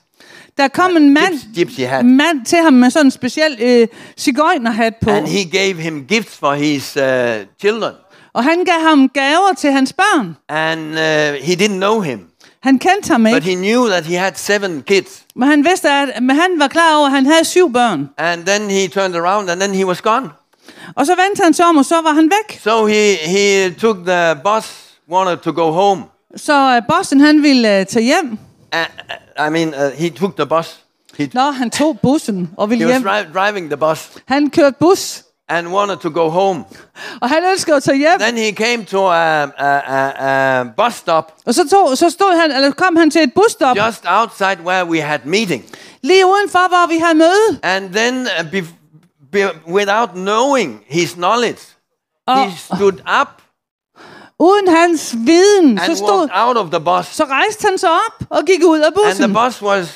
[0.58, 3.88] Der kom en mand, gyps- gypsy hat, mand til ham med sådan en speciel øh,
[4.18, 5.10] cigøjnerhat på.
[5.10, 7.04] and he gave him gifts for his uh,
[7.60, 7.94] children.
[8.34, 10.36] Og han gav ham gaver til hans børn.
[10.50, 12.20] And uh, he didn't know him,
[12.64, 15.22] Han kendte ham but ikke, he knew that he had seven kids.
[15.36, 18.10] men han vidste, at men han var klar over, at han havde syv børn.
[18.18, 20.30] And then he turned around, and then he was gone.
[20.96, 22.60] Og så vendte han sig om, og så var han væk.
[22.60, 24.66] So he he took the bus,
[25.12, 26.04] wanted to go home.
[26.36, 28.38] Så øh, bossen, han ville øh, tage hjem.
[28.74, 30.80] Uh, I mean, uh, he took the bus.
[31.18, 33.04] He, Nå, han tog bussen og he ville was hjem.
[33.04, 36.64] dri- driving the bus Han kørte bus, and wanted to go home.
[37.22, 38.20] og han ønskede at tage hjem.
[38.20, 42.40] Then he came to a, a, a, a bus stop Og så, tog, så stod
[42.42, 45.66] han, eller kom han til et busstop, just outside where we had meeting.
[46.04, 47.60] lige udenfor, hvor vi havde møde.
[47.64, 48.68] And then, uh, be,
[49.32, 51.60] be, without knowing his knowledge,
[52.30, 53.42] he stood up
[54.40, 57.06] Uden hans viden, så, and stod, walked out of the bus.
[57.16, 59.34] så rejste han sig op og gik ud af And the bussen.
[59.34, 59.88] bus was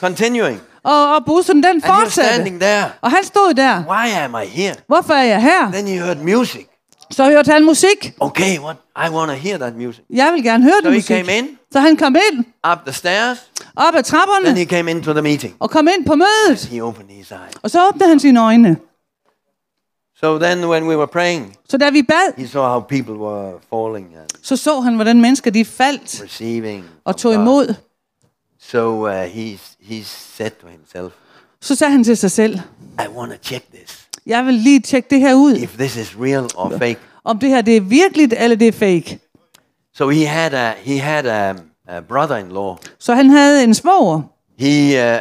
[0.00, 0.60] continuing.
[0.84, 2.58] Og, og bussen den And he fortsatte.
[2.60, 2.84] there.
[3.00, 3.82] Og han stod der.
[3.88, 4.74] Why am I here?
[4.86, 5.72] Hvorfor er jeg her?
[5.72, 6.66] Then he heard music.
[7.10, 8.12] Så hørte han musik.
[8.20, 8.76] Okay, what?
[9.06, 10.02] I want to hear that music.
[10.10, 11.16] Jeg vil gerne høre So he musik.
[11.16, 13.38] came in, Så han kom ind, up the stairs,
[13.76, 15.54] op ad then trapperne, he came into the meeting.
[15.60, 16.64] og kom ind på mødet.
[16.72, 17.54] He opened his eyes.
[17.62, 18.76] Og så åbnede han sine øjne.
[20.24, 23.52] So then when we were praying, Så da vi bad, he saw how people were
[23.70, 26.84] falling and så så han, hvordan mennesker de faldt receiving.
[27.04, 27.42] og from tog God.
[27.42, 27.74] imod.
[28.60, 31.12] So uh, he, he said to himself,
[31.60, 32.58] Så sagde han til sig selv,
[33.04, 34.06] I want to check this.
[34.26, 35.52] jeg vil lige tjekke det her ud.
[35.56, 36.96] If this is real or fake.
[37.24, 39.18] Om det her det er virkeligt, eller det er fake.
[39.96, 41.54] So he had a, he had a,
[41.88, 42.76] a brother-in-law.
[42.98, 44.20] Så han havde en svoger.
[44.58, 44.68] He,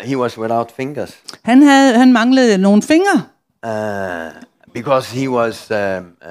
[0.01, 1.11] uh, he was without fingers.
[1.43, 3.23] Han, havde, han manglede nogle fingre,
[3.65, 3.69] Uh,
[4.73, 6.29] because he was um, uh,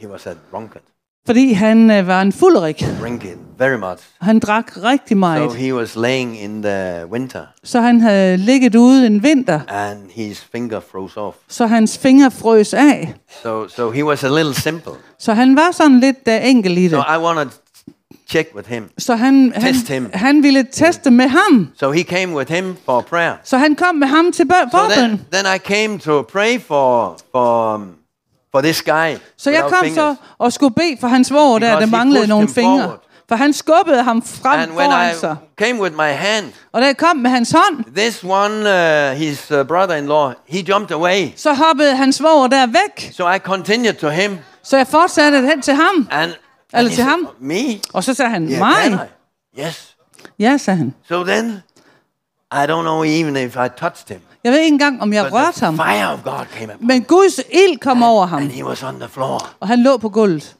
[0.00, 0.82] he was a drunkard,
[1.26, 2.84] fordi han øh, var en fulderik.
[3.00, 4.02] drinking very much.
[4.20, 5.54] Han drak rigtig So meget.
[5.54, 10.48] he was laying in the winter, Så han havde ligget ude en vinter, and his
[10.52, 11.36] finger froze off.
[11.48, 13.14] så hans fingre frøs af.
[13.42, 14.92] So so he was a little simple.
[15.18, 17.04] Så han var sådan lidt uh, enkel i So det.
[17.14, 17.46] I wanted
[18.30, 18.88] check with him.
[18.98, 20.10] Så han, han, Test him.
[20.14, 21.68] han ville teste med ham.
[21.80, 23.34] So he came with him for prayer.
[23.44, 27.18] Så han kom med ham til bø- So then, then I came to pray for
[27.32, 27.88] for um,
[28.52, 29.16] for this guy.
[29.38, 29.94] Så jeg kom fingers.
[29.94, 32.80] så og skulle bede for hans svoger der, der manglede nogle fingre.
[32.82, 33.00] forward.
[33.28, 35.36] For han skubbede ham frem And when foran I sig.
[35.58, 39.50] came with my hand, Og da jeg kom med hans hånd, this one, uh, his
[39.50, 41.28] uh, brother-in-law, he jumped away.
[41.36, 43.12] så hoppede hans svoger der væk.
[43.12, 46.08] So I continued to him, Så jeg fortsatte hen til ham.
[46.10, 46.30] and,
[46.72, 47.28] Eller and he til ham.
[47.40, 47.80] me?
[47.92, 49.08] Og så sagde han, Yeah, mig.
[49.56, 49.60] I?
[49.60, 49.96] Yes.
[50.38, 50.94] Ja, sagde han.
[51.08, 51.62] So then,
[52.52, 55.32] I don't know even if I touched him, Jeg ved ikke engang, om jeg but
[55.32, 55.76] rørte ham.
[55.76, 58.82] fire of God came upon Men Guds ild kom over him, ham, and he was
[58.82, 59.48] on the floor.
[59.60, 60.56] og han lå på gulvet.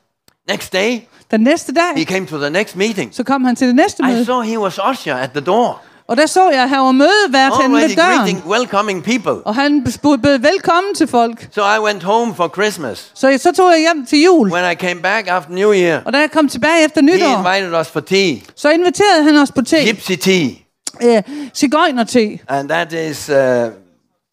[0.48, 3.14] Next day, Den næste he dag, came to the next meeting.
[3.14, 4.24] så kom han til det næste I møde.
[4.24, 7.52] saw he was usher at the door, Og der så jeg, at han var mødevært
[7.62, 8.18] henne ved døren.
[8.18, 9.46] greeting, welcoming people.
[9.46, 11.48] Og han bød velkommen til folk.
[11.52, 13.10] So I went home for Christmas.
[13.14, 14.52] Så, så tog jeg hjem til jul.
[14.52, 17.38] When I came back after New Year, Og da jeg kom tilbage efter he nytår,
[17.38, 19.76] invited us for tea, så inviterede han os på te.
[19.86, 20.50] gypsy tea.
[21.02, 21.22] Øh,
[21.54, 22.38] Cigøjner-te.
[22.48, 23.36] And that is uh,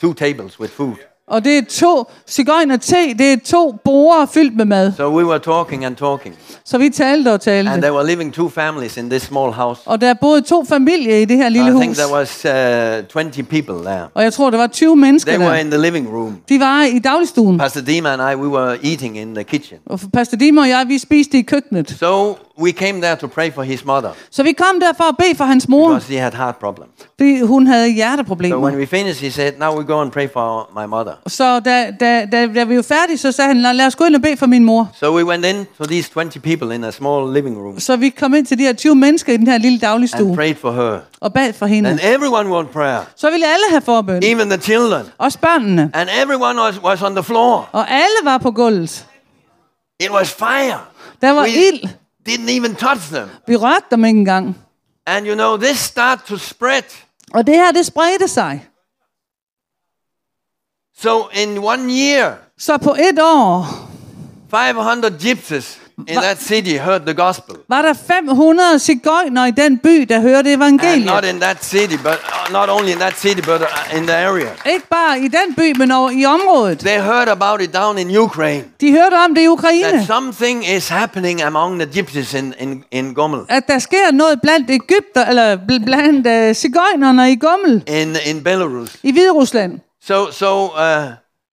[0.02, 0.96] two tables with food.
[1.28, 4.92] Og det er to cigøjner-te, det er to borer fyldt med mad.
[4.98, 6.36] So we were talking and talking.
[6.66, 7.72] Så vi talte og And talte.
[7.82, 9.82] there were living two families in this small house.
[9.86, 11.98] Og der boede to familier i det her lille I think hus.
[11.98, 14.04] there was uh, 20 people there.
[14.14, 15.60] Og jeg tror, der var 20 mennesker They were der.
[15.60, 16.38] in the living room.
[16.50, 17.58] De var i dagligstuen.
[17.58, 19.78] Pastor Dima and I, we were eating in the kitchen.
[19.86, 21.96] Og Pastor Dimmer og jeg, vi spiste i køkkenet.
[22.00, 25.16] So we came there to pray for his mother Så vi kom der for at
[25.18, 26.92] bede for hans mor, because he had heart problems.
[27.18, 28.58] fordi hun havde So hjerteproblemer.
[28.58, 31.12] when we finished, he said, now we go and pray for my mother.
[31.28, 34.16] Så da, da, da, da vi var færdige, så sagde han, "Lad- os gå ind
[34.16, 34.90] og bede for min mor.
[35.00, 38.10] So we went in to these 20 people in a small living room Så vi
[38.10, 40.72] kom ind til de her 20 mennesker i den her lille and dagligstue prayed for
[40.72, 41.00] her.
[41.22, 41.90] og bad for hende.
[41.90, 44.24] And everyone wanted prayer, Så ville alle have forbøn.
[44.24, 45.06] even the children.
[45.18, 45.92] Også børnene.
[45.94, 47.70] And everyone was, was on the floor.
[47.72, 49.06] Og alle var på gulvet.
[50.00, 50.78] It was fire.
[51.22, 51.90] Der var We ild.
[52.30, 53.30] didn't even touch them.
[53.48, 54.58] Vi rørte dem ikke engang.
[55.06, 56.82] And you know, this started to spread.
[57.34, 58.66] Og det her, det spredte sig.
[61.02, 63.66] So in one year, Så på et år
[64.52, 67.56] 500 gypsies in Wa- that city heard the gospel.
[67.70, 71.34] var der 500 cigøjner i den by, der hørte And not evangeliet.
[71.34, 72.08] in that city, but
[72.48, 74.50] uh, not only in that city, but uh, in the area.
[74.66, 76.80] Ikke bare i den by, men over i området.
[76.80, 78.64] They heard about it down in Ukraine.
[78.82, 79.84] De hørte om det i Ukraine.
[79.92, 84.42] That something is happening among the gypsies in, in, in Gommel, At der sker noget
[84.42, 88.96] blandt Ægypter, eller bl- blandt uh, cigøjnerne i Gommel, in, in Belarus.
[89.04, 89.80] i Hviderusland.
[90.08, 91.12] So, so uh,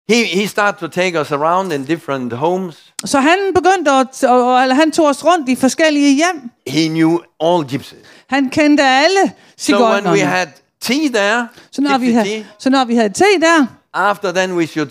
[0.09, 2.93] he, he started to take us around in different homes.
[3.05, 6.51] Så han begyndte at, og, og, eller han tog os rundt i forskellige hjem.
[6.67, 8.07] He knew all gypsies.
[8.29, 10.47] Han kendte alle So when we had
[10.81, 14.53] tea there, Så når, vi havde, tea, så når vi havde te der, after then
[14.53, 14.91] we should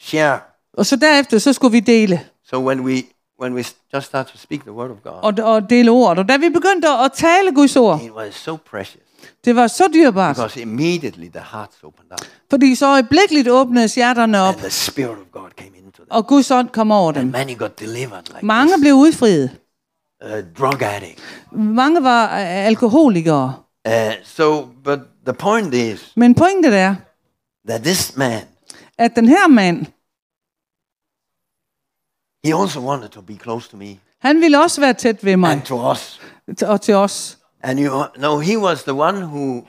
[0.00, 0.38] share.
[0.78, 2.20] og så derefter, så skulle vi dele.
[2.50, 3.02] So when we
[3.42, 6.18] when we just start to speak the word of God, Og, og dele ordet.
[6.18, 9.02] Og da vi begyndte at tale Guds ord, it was so precious
[9.44, 10.36] det var så dyrebart.
[10.36, 15.10] because immediately the hearts opened up Fordi så øjeblikkeligt åbnedes hjerterne op, and the spirit
[15.18, 16.06] of God came into them.
[16.10, 17.26] og Guds ånd kom over And dem.
[17.26, 19.50] many got delivered like Mange blev udfriet.
[19.50, 19.58] this.
[20.32, 21.18] Uh, drug addict.
[21.52, 23.54] Mange var øh, alkoholikere.
[23.88, 23.92] Uh,
[24.24, 26.94] so, but the point is Men pointet er,
[27.68, 28.42] that this man,
[28.98, 29.86] at den her mand,
[32.44, 35.52] he also wanted to be close to me han ville også være tæt ved mig
[35.52, 36.20] and to us.
[36.62, 37.38] og til os.
[37.62, 39.66] And you know, he was the one who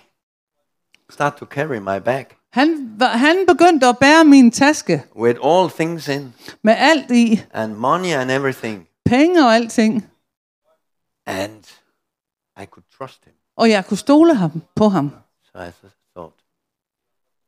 [1.09, 6.07] started to carry my bag Han, han begyndte at bære min taske with all things
[6.07, 8.87] in med alt i, and money and everything.
[9.05, 10.09] penge og alting.
[11.25, 11.63] And
[12.61, 13.33] I could trust him.
[13.57, 15.11] Og jeg kunne stole ham, på ham.
[15.53, 16.35] So I th- thought,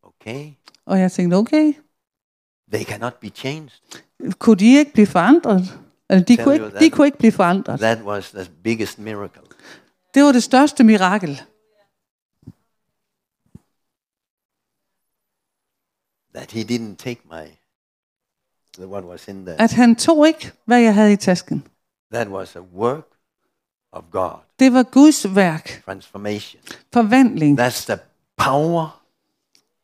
[0.03, 0.51] okay,
[0.85, 1.73] Og jeg tænkte, okay,
[2.73, 3.71] they cannot be changed.
[4.39, 5.79] kunne de ikke blive forandret?
[6.09, 7.79] Eller de, kunne ikke, de kunne ikke blive forandret.
[7.79, 9.41] That was the biggest miracle.
[10.15, 11.41] Det var det største mirakel.
[16.33, 17.45] That he didn't take my,
[18.77, 19.61] the what was in there.
[19.61, 21.67] At han tog ikke, hvad jeg havde i tasken.
[22.13, 23.07] That was a work
[23.91, 24.39] of God.
[24.59, 25.83] Det var Guds værk.
[25.85, 26.61] Transformation.
[26.93, 27.59] Forvandling.
[27.59, 27.99] That's the
[28.37, 29.03] power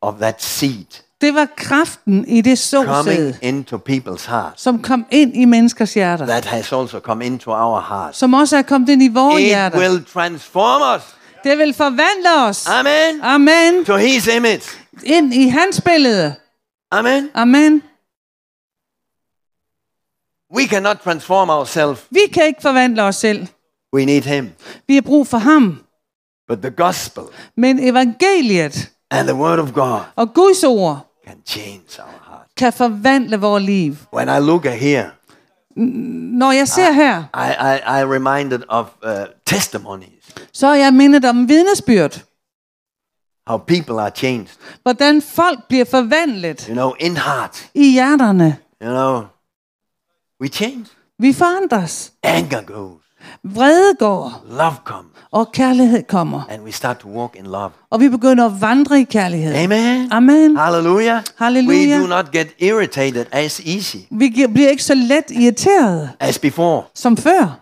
[0.01, 4.61] of that seed Det var kraften i det såsæde, coming into people's hearts.
[4.61, 6.25] som kom ind i menneskers hjerter.
[6.25, 8.17] That has also come into our hearts.
[8.17, 9.79] Som også er kommet ind i vores It hjerter.
[9.79, 11.03] will transform us.
[11.43, 12.67] Det vil forvandle os.
[12.67, 13.21] Amen.
[13.23, 13.85] Amen.
[13.85, 14.63] To his image.
[15.03, 16.35] Ind i hans billede.
[16.91, 17.29] Amen.
[17.33, 17.83] Amen.
[20.55, 21.99] We cannot transform ourselves.
[22.09, 23.47] Vi kan ikke forvandle os selv.
[23.95, 24.49] We need him.
[24.87, 25.81] Vi har brug for ham.
[26.47, 27.23] But the gospel
[27.57, 32.47] Men evangeliet and the word of God og Guds ord can change our heart.
[32.57, 33.95] kan forvandle vores liv.
[34.13, 35.11] When I look at here,
[35.75, 37.49] Når jeg ser her, I,
[37.97, 39.11] I, I reminded of uh,
[39.45, 42.23] testimonies, så er jeg mindet om vidnesbyrd.
[43.47, 44.49] how people are changed,
[44.83, 47.69] Hvordan folk bliver forvandlet you know, in heart.
[47.73, 48.57] i hjerterne.
[48.83, 49.23] You know,
[50.41, 50.85] we change.
[51.19, 52.13] Vi forandres.
[52.23, 53.01] Anger goes,
[53.43, 56.41] Vrede går, love comes, og kærlighed kommer.
[56.49, 57.69] and we start to walk in love.
[57.89, 59.55] Og vi begynder at vandre i kærlighed.
[59.55, 60.11] Amen.
[60.11, 60.57] Amen.
[60.57, 61.23] Hallelujah.
[61.37, 61.99] Hallelujah.
[61.99, 66.83] We do not get irritated as easy Vi bliver ikke så let irriteret as before.
[66.95, 67.59] som før.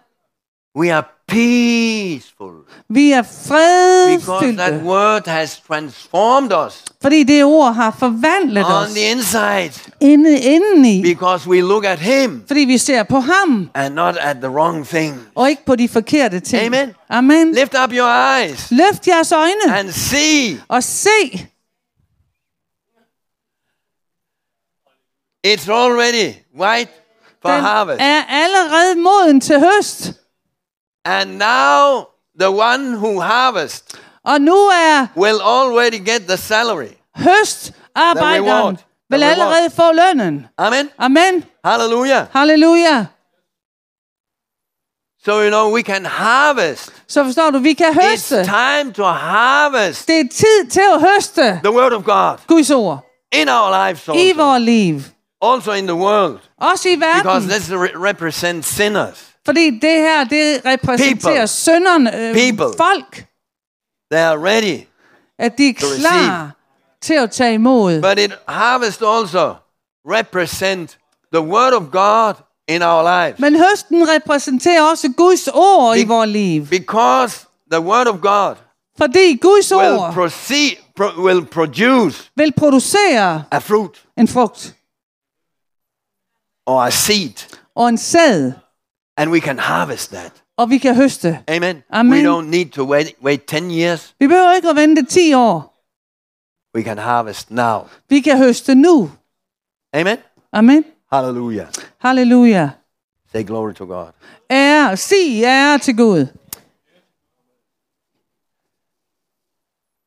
[0.79, 2.51] We are peaceful
[2.89, 8.71] Vi er because that fredfyldte, word has transformed us fordi det ord har forvandlet on
[8.71, 11.01] os the inside inde, indeni.
[11.01, 14.87] because we look at Him Fordi vi ser på ham, and not at the wrong
[14.87, 15.21] thing.
[15.35, 16.63] og ikke på de forkerte ting.
[16.75, 16.93] Amen.
[17.09, 17.53] Amen.
[17.55, 21.47] Lift up your eyes Løft jeres øjne and see og se.
[25.47, 26.91] it's already white
[27.41, 28.01] for Den harvest.
[28.01, 30.11] er allerede moden til høst.
[31.05, 32.05] And now
[32.39, 36.93] the one who harvests Og nu er will already get the salary.
[37.15, 38.75] høstarbejderen reward.
[38.77, 40.47] The vil allerede få lønnen.
[40.57, 40.89] Amen.
[40.99, 41.43] Amen.
[41.65, 42.25] Hallelujah.
[42.33, 43.05] Halleluja.
[45.25, 46.89] So you know we can harvest.
[47.07, 48.43] Så forstår du, vi kan It's høste.
[48.45, 52.99] time to harvest Det er tid til at høste the word of God Guds ord
[53.31, 54.43] in our lives i also.
[54.43, 55.01] vores liv.
[55.41, 56.39] Also in the world.
[56.61, 57.49] Også i Because verden.
[57.49, 59.28] this re- represents sinners.
[59.49, 61.47] Fordi det her, det repræsenterer People.
[61.47, 62.77] sønderne, øh, People.
[62.77, 63.25] folk,
[64.11, 64.79] They are ready.
[65.39, 66.51] at de er klar
[67.01, 68.01] til at tage imod.
[68.01, 69.55] But it harvest also
[70.09, 70.97] represent
[71.33, 72.33] the word of God
[72.67, 73.39] in our lives.
[73.39, 76.65] Men høsten repræsenterer også Guds ord i Be- vores liv.
[76.67, 78.55] Because the word of God
[78.97, 84.75] Fordi Guds will ord proceed pro- will produce vil producere a fruit en frugt
[86.65, 87.33] or a seed
[87.75, 88.51] og en sæd,
[89.19, 90.31] and we can harvest that.
[90.57, 91.39] og vi kan høste.
[91.47, 91.83] Amen.
[91.89, 92.25] Amen.
[92.25, 94.15] We don't need to wait wait 10 years.
[94.19, 95.75] Vi behøver ikke at vente 10 år.
[96.77, 97.79] We can harvest now.
[98.09, 99.11] Vi kan høste nu.
[99.93, 100.17] Amen.
[100.53, 100.83] Amen.
[101.13, 101.67] Hallelujah.
[101.99, 102.69] Halleluja.
[103.31, 104.07] Say glory to God.
[104.51, 106.27] Ære, sig ære til Gud.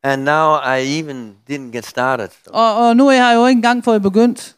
[0.04, 2.28] And now I even didn't get started.
[2.46, 4.56] Og, og nu er jeg jo ikke engang fået begyndt.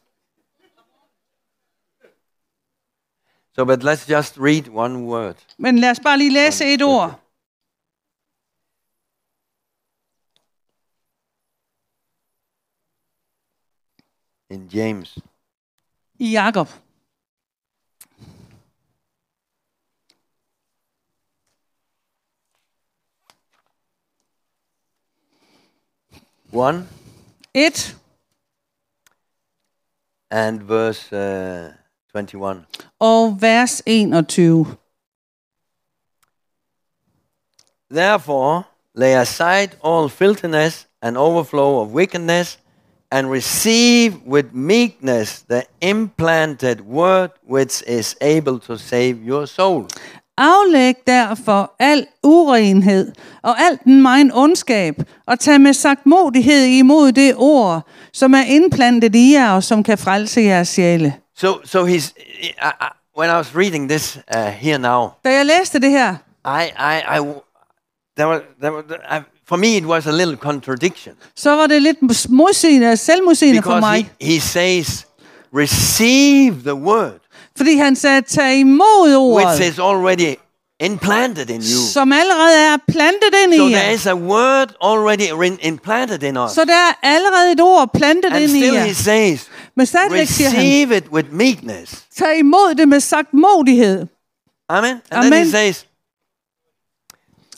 [3.56, 5.36] So but let's just read one word.
[5.58, 7.12] Men lad os bare lige læse et ord.
[14.50, 15.18] in James.
[16.18, 16.68] I Jakob.
[26.52, 26.86] One
[27.54, 27.94] It.
[30.30, 31.72] and verse uh,
[32.14, 32.62] 21.
[33.00, 34.66] og vers 21.
[37.90, 38.62] Therefore,
[38.94, 42.58] lay aside all filthiness and overflow of wickedness,
[43.10, 49.86] and receive with meekness the implanted word which is able to save your soul.
[50.38, 53.12] Aflæg derfor al urenhed
[53.42, 59.14] og al den megen ondskab, og tag med sagtmodighed imod det ord, som er indplantet
[59.14, 61.14] i jer, og som kan frelse jeres sjæle.
[61.36, 62.14] So, so he's.
[62.58, 66.14] I, I, when I was reading this uh, here now, Da jeg læste det her,
[66.44, 67.20] I, I, I,
[68.16, 71.82] there was, there was, I, for me it was a little contradiction så var det
[71.82, 74.10] lidt modsigende, selvmodsigende for because mig.
[74.20, 75.06] he, he says,
[75.54, 77.20] receive the word.
[77.56, 80.34] Fordi han sagde, tag imod ordet, which is already
[80.84, 81.80] implanted in you.
[81.92, 83.90] som allerede er plantet ind So i there jer.
[83.94, 86.50] is a word already re- implanted in us.
[86.52, 88.84] Så der er allerede et ord plantet And ind i still jer.
[88.84, 92.04] he says, Men stadigvæk siger han, receive it with meekness.
[92.16, 94.06] tag imod det med sagt modighed.
[94.68, 94.90] Amen.
[95.10, 95.50] And then he Amen.
[95.50, 95.86] says,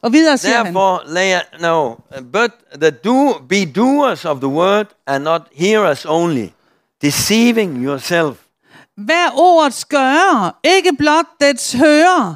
[0.03, 1.95] Og videre siger han, therefore lay a, no,
[2.33, 2.51] but
[2.81, 6.47] the do be doers of the word and not hearers only,
[7.03, 8.37] deceiving yourself.
[8.99, 12.35] Vær ordets gør, ikke blot dets hører.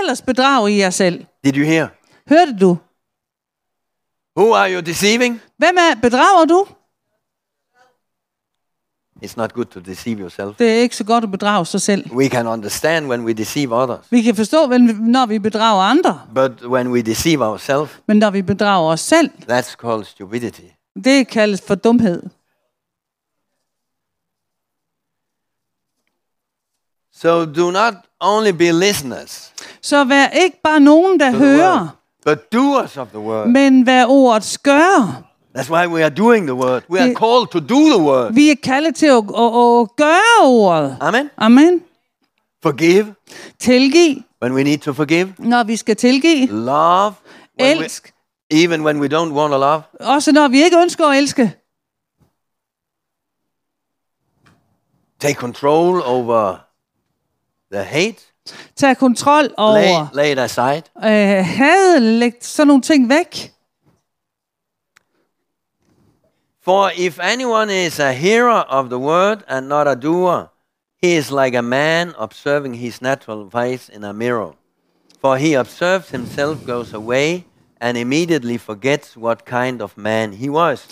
[0.00, 1.24] Ellers bedrager I jer selv.
[1.44, 1.86] Did you hear?
[2.28, 2.76] Hørte du?
[4.40, 5.40] Who are you deceiving?
[5.58, 6.66] Hvem er bedrager du?
[9.24, 10.56] It's not good to deceive yourself.
[10.58, 12.12] Det er ikke så godt at bedrage sig selv.
[12.12, 14.66] We can understand when we deceive others, Vi kan forstå,
[15.00, 16.20] når vi bedrager andre.
[16.34, 20.62] but when we deceive ourselves, Men når vi bedrager os selv, that's called stupidity.
[21.04, 22.22] det kaldes for dumhed.
[27.12, 29.52] So do not only be listeners,
[29.82, 31.88] Så vær ikke bare nogen, der hører,
[32.24, 33.48] but doers of the word.
[33.48, 35.22] men vær ordets gør.
[35.58, 36.82] That's why we are doing the word.
[36.90, 38.32] We are called to do the word.
[38.34, 40.96] Vi er kaldet til at, at, at gøre ordet.
[41.00, 41.30] Amen.
[41.36, 41.82] Amen.
[42.62, 43.14] Forgive
[43.58, 45.34] Tilgiv, when we need to forgive.
[45.38, 46.46] når vi skal tilgive.
[46.46, 47.14] Love
[47.60, 48.12] when we, Elsk,
[48.50, 49.82] even when we don't want to love.
[50.00, 51.54] også når vi ikke ønsker at elske.
[55.20, 56.56] Take control over
[57.72, 58.20] the hate.
[58.76, 60.82] Tag kontrol Lay, over lay it aside.
[60.96, 63.52] øh, had, læg sådan nogle ting væk.
[66.64, 70.50] For if anyone is a hearer of the word and not a doer,
[71.02, 74.52] he is like a man observing his natural face in a mirror.
[75.20, 77.44] For he observes himself, goes away,
[77.80, 80.86] and immediately forgets what kind of man he was.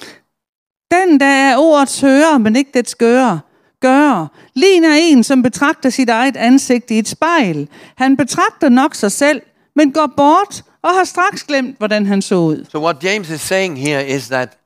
[0.90, 3.38] Den, der er ordets hører, men ikke dets gør,
[3.80, 7.68] gør, ligner en, som betragter sit eget ansigt i et spejl.
[7.96, 9.42] Han betragter nok sig selv,
[9.76, 12.66] men går bort og har straks glemt, hvordan han så ud.
[12.72, 14.56] So what James is saying here is that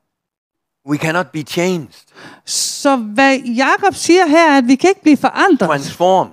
[0.89, 1.93] we cannot be changed,
[2.45, 6.31] Så hvad Jakob siger her, er, at vi kan ikke blive forandret, transformed,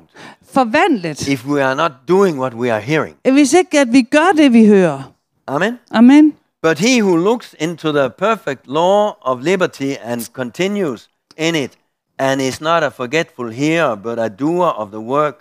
[0.52, 3.16] forvandlet, if we are not doing what we are hearing.
[3.32, 5.12] hvis ikke at vi gør det, vi hører.
[5.46, 5.78] Amen.
[5.90, 6.32] Amen.
[6.62, 11.08] But he who looks into the perfect law of liberty and continues
[11.38, 11.72] in it,
[12.22, 15.36] and is not a forgetful hearer, but a doer of the work,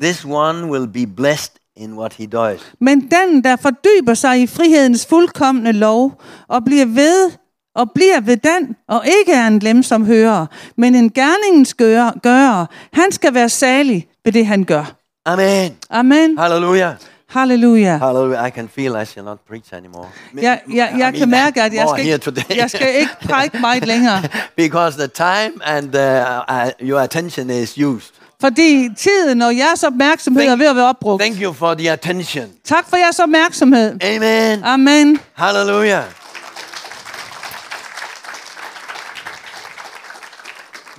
[0.00, 2.60] this one will be blessed in what he does.
[2.80, 7.30] Men den, der fordyber sig i frihedens fuldkommende lov, og bliver ved
[7.74, 10.46] og bliver ved den, og ikke er en glemsom hører,
[10.76, 14.84] men en gerningens gør, gør, han skal være salig ved det, han gør.
[15.26, 15.76] Amen.
[15.90, 16.38] Amen.
[16.38, 16.94] Hallelujah.
[17.32, 17.96] Halleluja.
[17.98, 18.46] Hallelujah.
[18.48, 20.08] I can feel I shall not preach anymore.
[20.34, 24.22] Jeg, jeg, jeg kan mærke, at jeg skal, ikke, jeg skal ikke prædike meget længere,
[24.56, 26.00] because the time and uh,
[26.48, 28.12] uh, your attention is used.
[28.40, 31.22] fordi tiden og jeres opmærksomhed er ved at være opbrugt.
[31.22, 32.50] Thank you for the attention.
[32.64, 34.02] Tak for jeres opmærksomhed.
[34.02, 34.64] Amen.
[34.64, 35.20] Amen.
[35.34, 36.04] Hallelujah.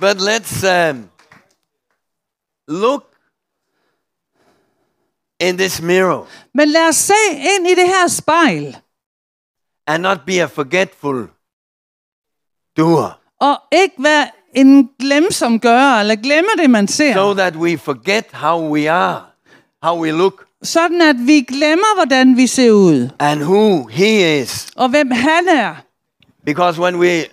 [0.00, 1.08] But let's um,
[2.68, 3.13] look
[5.40, 8.76] in this mirror Men lad os se ind i det her spejl,
[9.86, 11.28] and not be a forgetful
[12.76, 17.14] doer, og ikke være en glemsom gør, eller glemme det, man ser.
[17.14, 19.22] so that we forget how we are,
[19.82, 24.68] how we look, Sådan at vi glemmer, hvordan vi ser ud, and who He is.
[24.76, 25.74] og hvem han er.
[26.46, 27.24] Because when we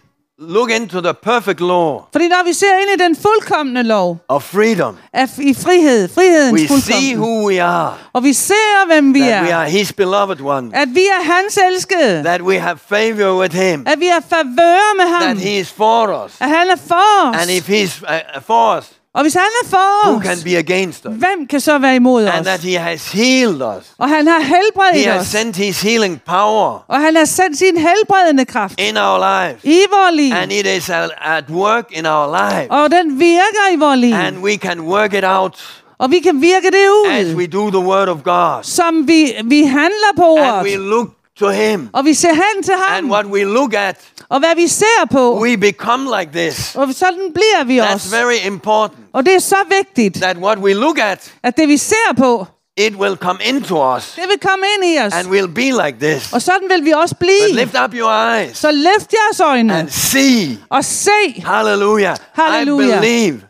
[0.49, 4.43] look into the perfect law Fordi når vi ser ind i den fuldkommende lov, of
[4.43, 9.13] freedom, af i frihed, frihedens we see fuldkommende, who we are, og vi ser, hvem
[9.13, 12.59] vi that we er, are His beloved ones, at vi er hans elskede, that we
[12.59, 16.31] have favor with Him, at vi har favør med ham, that He is for us.
[16.39, 17.35] at han er for os.
[17.41, 20.57] And if He's uh, for us, Og hvis han er for who os, can be
[20.57, 21.11] against us?
[21.15, 22.45] hvem kan så være imod And os?
[22.45, 23.85] that He has healed us.
[23.97, 27.57] Og han har He helbredt has os, sent His healing power og han har sendt
[27.57, 29.63] sin helbredende kraft in our lives.
[29.63, 30.89] i vores liv, And it is
[31.21, 32.67] at work in our lives.
[32.69, 36.41] og den virker i vores liv, And we can work it out og vi kan
[36.41, 38.63] virke det as ud, we do the Word of God.
[38.63, 41.07] som vi, vi handler på And we ordet, look
[41.39, 41.89] to Him.
[41.93, 43.95] og vi ser hen til And ham, what we look at,
[44.29, 46.75] og hvad vi ser på, we become like this.
[46.75, 48.15] og sådan bliver vi That's også.
[48.15, 48.99] very important.
[49.13, 52.45] Og det er så vigtigt, That what we look at, at det vi ser på,
[52.77, 54.11] it will come into us.
[54.15, 55.13] det vil komme ind i os.
[55.13, 56.33] And we'll be like this.
[56.33, 57.55] Og sådan vil vi også But blive.
[57.55, 60.57] lift up your eyes Så løft jeres øjne and see.
[60.69, 61.43] og se.
[61.45, 62.17] Hallelujah.
[62.33, 62.97] Hallelujah.
[62.97, 63.41] I believe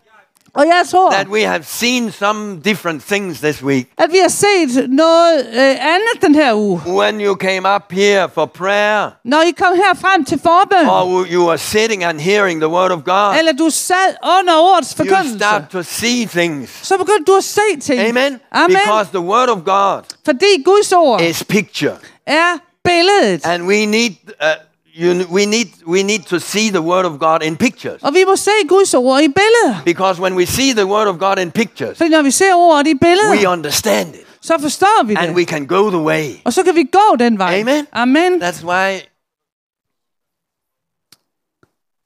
[0.55, 3.87] Og jeg tror, that we have seen some different things this week.
[3.97, 6.81] at vi har set noget øh, andet den her uge.
[6.87, 11.25] When you came up here for prayer, Når I kom her frem til forbøn, or
[11.33, 14.97] you were sitting and hearing the word of God, eller du sad under ordets you
[14.97, 16.69] forkyndelse, start to see things.
[16.87, 17.99] så begyndte du at se ting.
[18.01, 18.39] Amen.
[18.51, 18.77] Amen.
[18.85, 21.95] Because the word of God Fordi Guds ord is picture,
[22.27, 23.45] er billedet.
[23.45, 24.47] and we need uh,
[24.95, 28.03] you, we need we need to see the word of God in pictures.
[28.03, 29.83] Og vi må se Guds ord i billeder.
[29.85, 32.87] Because when we see the word of God in pictures, Fordi når vi ser ordet
[32.87, 35.35] i billeder, we understand it, så forstår vi and det.
[35.35, 36.31] we can go the way.
[36.45, 37.59] Og så kan vi gå den vej.
[37.59, 37.87] Amen.
[37.91, 38.41] Amen.
[38.43, 38.99] That's why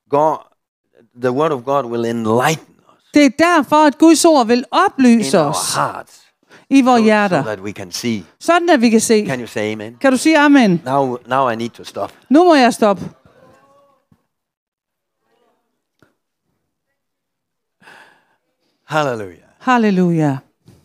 [0.10, 0.38] God,
[1.22, 4.64] the word of God will enlighten us Det er derfor, at Guds ord vil in
[4.72, 6.25] oplyse our os hearts,
[6.70, 7.44] i vores so, so hjerter.
[7.44, 8.24] that we can see.
[8.40, 9.26] Sådan at vi kan se.
[9.26, 9.98] Can you say Amen?
[10.02, 10.82] Kan du sige amen?
[10.86, 12.12] Now, now I need to stop.
[12.30, 13.10] Nu må jeg stoppe.
[18.86, 19.46] Hallelujah.
[19.60, 20.38] Halleluja.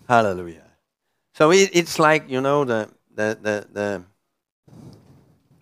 [0.09, 0.63] Hallelujah.
[1.35, 4.03] So it, it's like you know the the the, the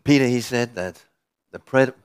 [0.04, 1.04] Peter he said that
[1.52, 1.58] the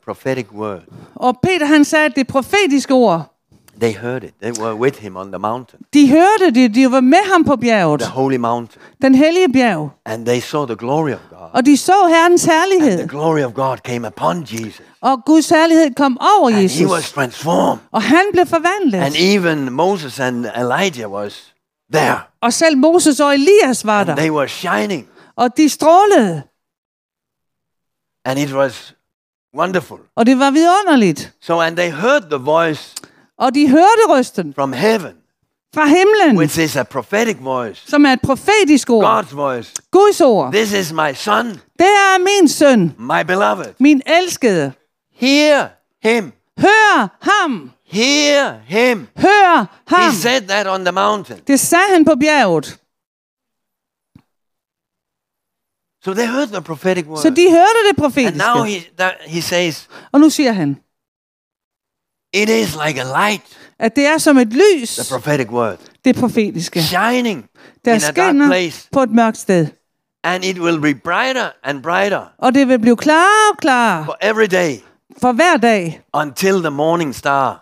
[0.05, 0.83] prophetic word
[1.15, 3.32] Og Peter han sagde, det profetiske ord,
[3.79, 4.33] they heard it.
[4.41, 7.55] They were with him on the mountain, de hørte det, de var med ham på
[7.55, 9.89] bjerget, the holy mountain, den hellige bjerg.
[10.05, 11.49] and they saw the glory of God.
[11.53, 15.49] Og de så Herrens And the herlighed, glory of God came upon Jesus, og Guds
[15.49, 17.11] herlighed kom over and he was Jesus.
[17.11, 17.79] transformed.
[17.91, 19.33] Og han blev And forvandlet.
[19.35, 21.53] even Moses and Elijah was
[21.93, 24.15] there, Og selv Moses og Elias var and der.
[24.15, 26.43] they were shining, Og de strålede.
[28.25, 28.95] and it was
[29.57, 29.97] wonderful.
[30.15, 31.33] Og det var vidunderligt.
[31.41, 32.95] So and they heard the voice
[33.39, 35.13] Og de hørte røsten from heaven,
[35.75, 39.05] fra himlen, which is a prophetic voice, som er et profetisk ord.
[39.05, 39.73] God's voice.
[39.91, 40.51] Guds ord.
[40.53, 41.47] This is my son,
[41.79, 43.73] Det er min søn, my beloved.
[43.79, 44.71] min elskede.
[45.15, 45.67] Hear
[46.03, 46.31] him.
[46.59, 47.71] Hør ham.
[47.85, 49.07] Hear him.
[49.17, 50.11] Hør ham.
[50.11, 51.39] He said that on the mountain.
[51.47, 52.79] Det sagde han på bjerget.
[56.05, 57.21] So they heard the prophetic word.
[57.21, 58.89] Så de hørte det and now profetiske.
[58.89, 60.77] he, that, he says, Og nu siger han,
[62.33, 63.41] it is like a light,
[63.79, 67.45] at det er som et lys, the prophetic word, det profetiske, shining
[67.85, 68.87] der in a dark skinner place.
[68.91, 69.67] på et mørkt sted.
[70.23, 74.17] And it will be brighter and brighter Og det vil blive klarere og klarere for
[74.21, 74.77] every day
[75.21, 77.59] for hver dag, until the morning star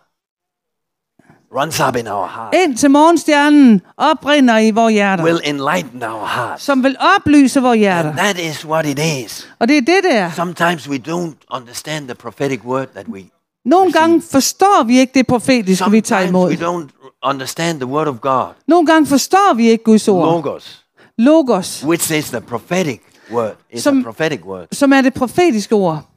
[1.55, 6.63] runs up in our heart, indtil morgenstjernen oprinder i vores hjerter, will enlighten our hearts.
[6.63, 8.09] som vil oplyse vores hjerter.
[8.09, 9.47] And that is what it is.
[9.59, 10.31] Og det er det der.
[10.31, 13.21] Sometimes we don't understand the prophetic word that we.
[13.65, 16.49] Nogle gange forstår vi ikke det profetiske, vi tager imod.
[16.49, 20.25] we don't understand the word of God, Nogle gange forstår vi ikke Guds ord.
[20.25, 20.85] logos,
[21.17, 22.99] Logos, which is the prophetic
[23.31, 23.51] word.
[23.73, 24.67] It's Som- a prophetic word.
[24.71, 26.07] som er det profetiske ord.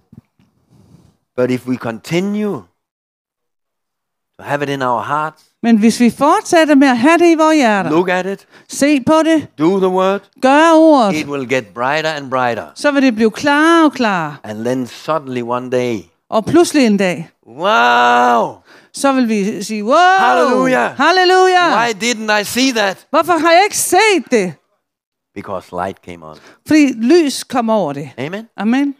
[1.36, 2.62] But if we continue
[4.38, 7.34] to have it in our hearts, Men hvis vi fortsætter med at have det i
[7.34, 11.48] vores hjerter, look at it, se på det, do the word, gør ordet, it will
[11.48, 12.66] get brighter and brighter.
[12.74, 14.36] så vil det blive klarere og klarere.
[14.44, 16.00] And then suddenly one day,
[16.34, 18.54] Og pludselig en dag, wow,
[18.92, 20.88] så vil vi sige, wow, Halleluja.
[20.88, 21.64] halleluja.
[21.76, 23.06] why didn't I see that?
[23.10, 24.54] Hvorfor har jeg ikke set det?
[25.34, 26.36] Because light came on.
[26.66, 28.10] Fordi lys kom over det.
[28.18, 28.48] Amen.
[28.56, 28.94] Amen.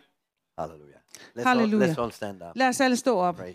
[0.58, 1.00] Hallelujah.
[1.38, 1.88] Let's, Hallelujah.
[1.88, 2.56] All, let's all stand up.
[2.56, 3.36] Lad os alle stå op.
[3.36, 3.54] Pray.